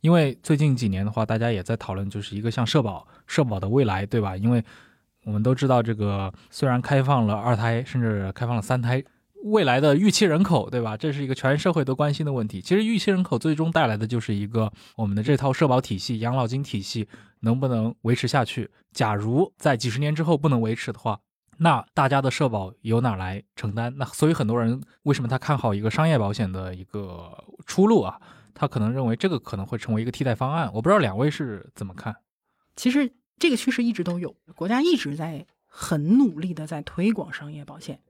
[0.00, 4.36] 因为最近几年的话，大家也在讨论就是一个像社保，社保的未来，对吧？
[4.36, 4.64] 因为
[5.24, 9.02] 我们都知道这个虽然开放了二胎，甚至开放了三胎。
[9.44, 10.96] 未来的预期人口，对吧？
[10.96, 12.60] 这是一个全社会都关心的问题。
[12.60, 17.08] 其实预期人口最终带来的就是一个我们的这套社保体系、养老金体系
[17.40, 18.70] 能不能维持下去。
[18.92, 21.20] 假如在几十年之后不能维持的话，
[21.58, 23.94] 那大家的社保由哪来承担？
[23.96, 28.20] 那所以很多人为什么他看好一个商业保险的一个出路啊？
[28.52, 30.70] 他可能认为这个可能会成为一个替代方案。
[30.74, 32.14] 我不知道两位是怎么看？
[32.76, 38.00] 其实这个趋势一直都有，国家一直在很努力的在推广商业保险。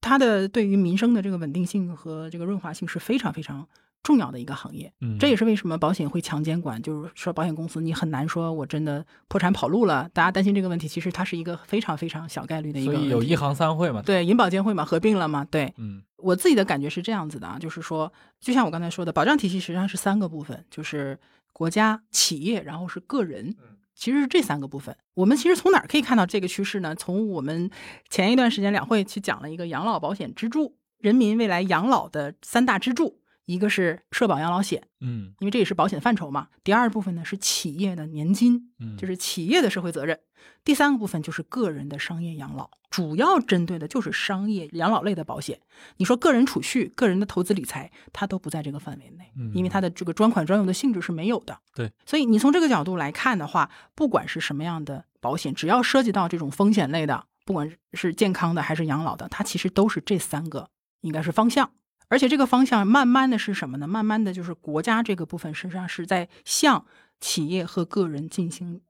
[0.00, 3.66] 它的对于民生的这个稳定性和这个润滑性是非常非常
[4.02, 4.90] 重要的一个行业。
[5.00, 10.08] 嗯，这也是为什么保险会强监管，就是说保险公司你很难说我真的破产跑路了。
[10.14, 12.92] 大家担心这个问题，其实它是一个非常非常小概率的一个。
[12.94, 14.00] 所以有一行三会嘛？
[14.00, 15.44] 对，银保监会嘛，合并了嘛？
[15.44, 18.10] 对，嗯，我自己的感觉是这样子的啊，就是说，
[18.40, 21.18] 就像我刚才说的，保障体系实际上是三个部分，就是
[21.52, 23.54] 国家、企业，然后是个人。
[24.00, 24.96] 其实是这三个部分。
[25.12, 26.94] 我们其实从哪儿可以看到这个趋势呢？
[26.94, 27.70] 从我们
[28.08, 33.20] 前一段时间两会去讲了一个养老保险支柱，人民未来养老的三大支柱。
[33.46, 36.48] 一个是社保养老险，嗯，因为这也是保险范畴嘛。
[36.62, 40.20] 第二部分呢是企业的年金，嗯，就是企业的社会责任。
[40.64, 45.60] 第三个部分就是个人的商业养老，主要针对的就是商业养老类的保险。
[45.96, 51.58] 你说个人储蓄、个人的投资理财，它都不在这个范围内，因为它的这个专款专用的性质是没有的。
[51.74, 61.70] 对，所以你从这个角度来看的话，不管是什么样的保险，只要涉及到这种风险类的，不管是健康的还是养老的，它其实都是这三个应该是方向。
[62.10, 63.86] 而且这个方向慢慢的是什么呢？
[63.86, 66.84] 慢慢的就是国家这个部分实际上是在向
[67.20, 68.82] 企业和个人进行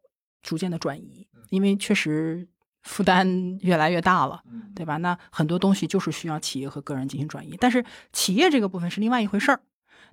[0.42, 2.48] 逐渐的转移，因为确实
[2.82, 4.42] 负担越来越大了，
[4.74, 4.97] 对吧？
[4.97, 7.56] 那很多东西就是需要企业和个人进行转移。
[7.60, 9.60] 但是企业这个部分是另外一回事儿。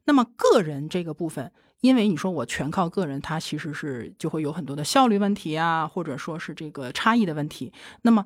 [0.03, 7.71] 那么个人这个部分，因为你说我全靠个人，它其实是就会有很多的效率问题啊，或者说是这个差异的问题。
[8.01, 8.25] 那么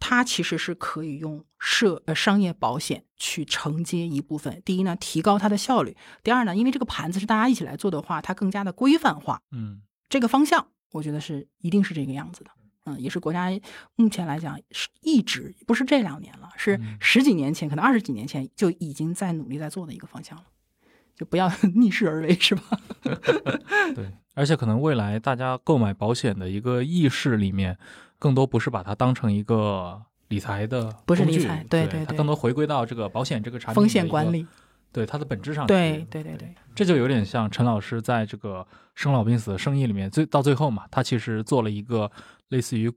[0.00, 4.60] 它其实是可以用社呃商业保险去承接一部分。
[4.64, 5.92] 第一呢，提高它的效率；
[6.24, 9.40] 第二呢，因为这个盘子是大家一起来做的话，它更加的规范化。
[9.52, 12.50] 嗯，这个方向我觉得是一定是这个样子的。
[12.86, 13.50] 嗯，也是国家
[13.94, 20.44] 目前来讲是一直不是这两年了，是十几年前，可能二十几年前就已经在努力在做的一个方向了。
[21.14, 22.62] 就不要 逆势而为，是吧？
[23.94, 27.78] 对，而且可能未来大家购买保险的一个意识里面。
[28.20, 34.46] 更多不是把它当成一个理财的不是理财，对对，它更多回归到这个保险这个产品风险管理，
[34.92, 38.64] 对它的本质上，对对对对，这就有点像陈老师在这个
[38.94, 42.08] 生老病死的生意里面，最到最后嘛，他其实做了一个
[42.50, 42.92] 类似于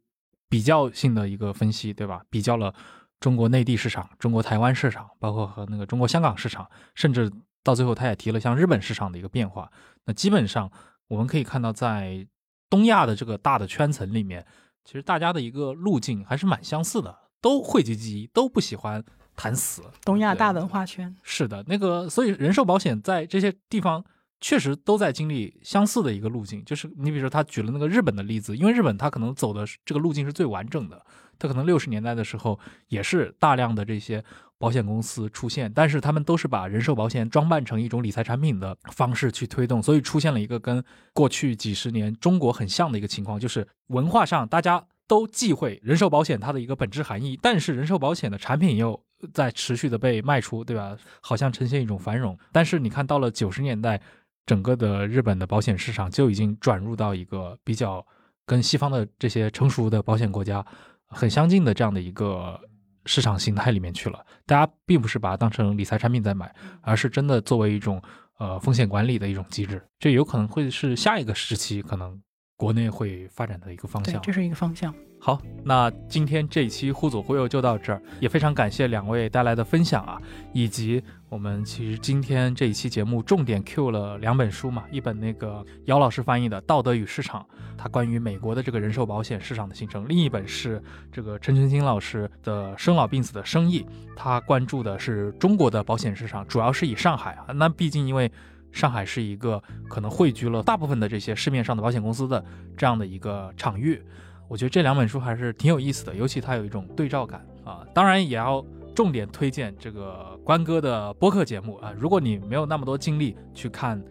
[0.49, 2.21] 比较性的一个分析，对吧？
[2.29, 2.71] 比较了
[3.19, 7.31] 中国内地市场、中国台湾市场，包括和那个中国香港市场，甚至
[7.63, 9.71] 到最后他也提了像日本市场的一个变化。
[10.05, 10.69] 那基本上
[11.07, 12.27] 我们可以看到，在
[12.69, 14.45] 东亚的这个大的圈层里面。
[14.83, 19.03] 其实大家的一个路径还是蛮相似的，都讳疾忌医，都不喜欢
[19.35, 19.81] 谈死。
[20.03, 24.03] 东亚大文化圈是的，那个所以人寿保险在这些地方
[24.41, 26.63] 确实都在经历相似的一个路径。
[26.65, 31.05] 就是你比如说他举了那个日本的例子，因为日本他可能走的这个路径是最完整的，
[31.43, 32.57] 它可能六十年代的时候
[32.87, 34.23] 也是大量的这些
[34.57, 49.03] 保险公司出现，但是他们都是把人寿保险装扮成一种理财产品的方式去推动，所以出现了一个跟过去几十年中国很像的一个情况，就是文化上大家都忌讳人寿保险它的一个本质含义，但是人寿保险的产品又
[49.33, 50.95] 在持续的被卖出，对吧？
[51.19, 52.39] 好像呈现一种繁荣。
[52.53, 53.99] 但是你看到了九十年代，
[54.45, 58.05] 整个的日本的保险市场就已经转入到一个比较
[58.45, 60.65] 跟西方的这些成熟的保险国家
[61.09, 62.59] 很相近的这样的一个
[63.05, 64.25] 市场形态里面去了。
[64.45, 68.01] 大家并不是把它当成理财产品在买，而是真的作为一种
[68.37, 69.85] 呃风险管理的一种机制。
[69.99, 72.21] 这有可能会是下一个时期可能。
[72.55, 74.93] 国内会发展的一个方向，这是一个方向。
[75.19, 80.21] 好，那今天这一期忽左忽右就到这儿，也非常感谢两位带来的分享啊，
[80.51, 87.41] 以及我们其实今天这一期节目重点 Q 了两本书嘛，一本那个姚老师翻译的《道德与市场》，
[87.77, 93.79] 它关于美国的这个人寿保险市场的形成；另一本是这个陈春兴老师的《生老病死的生意》，
[94.13, 98.29] 他关注的是中国的保险市场，主要是以上海啊，那毕竟因为。
[98.73, 102.43] 上海是一个可能汇聚了大部分的这些市面上的保险公司的
[102.75, 104.01] 这样的一个场域，
[104.49, 107.85] 我觉得这两本书还是挺有意思的，尤其它有一种对照感啊。
[107.93, 111.93] 当然也要重点推荐这个关哥的播客节目啊。
[111.97, 114.03] 如果你没有那么多精力去看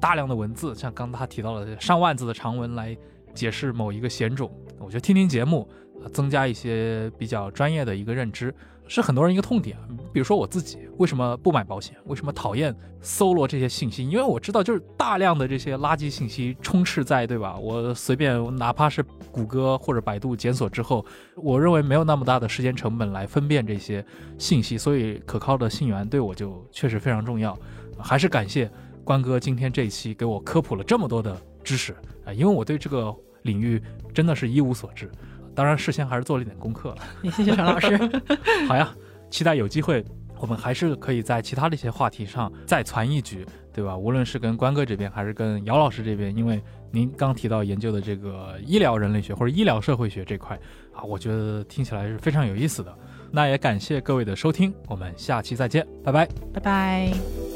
[0.00, 2.96] 大量的文字，像刚他提到的上万字的长文来
[3.34, 5.68] 解释某一个险种，我觉得听听节目，
[6.12, 8.52] 增加一些比较专业的一个认知。
[8.88, 9.76] 是很多人一个痛点，
[10.12, 11.96] 比如说我自己为什么不买保险？
[12.06, 14.08] 为什么讨厌搜罗这些信息？
[14.08, 17.56] 因为我知道，就是大量的这些垃圾信息充斥在，对吧？
[17.56, 21.04] 我随便哪怕是谷歌或者百度检索之后，
[21.34, 24.04] 我认为没有那么大的时间成本来分辨这些
[24.38, 27.58] 信息，所以可靠的信源对我就确实非常重要。
[27.98, 28.70] 还是感谢
[29.04, 31.92] 关哥今天这一期给我科普了这么多的知识
[32.24, 33.82] 啊，因为我对这个领域
[34.14, 35.10] 真的是一无所知。
[35.56, 36.96] 当然，事先还是做了一点功课了。
[37.22, 37.98] 也谢谢陈老师。
[38.68, 38.94] 好呀，
[39.30, 40.04] 期待有机会，
[40.38, 43.96] 我们还是可以在其他的一些话题上再传一局，对吧？
[43.96, 46.62] 无论是跟关哥这边，还是跟姚老师这边，因为
[46.92, 50.54] 您刚提到研究的这个医疗人类学或者医疗社会学这块
[50.92, 52.94] 啊，我觉得听起来是非常有意思的。
[53.32, 57.55] 那也感谢各位的收听，我们下期再见，拜拜，拜拜。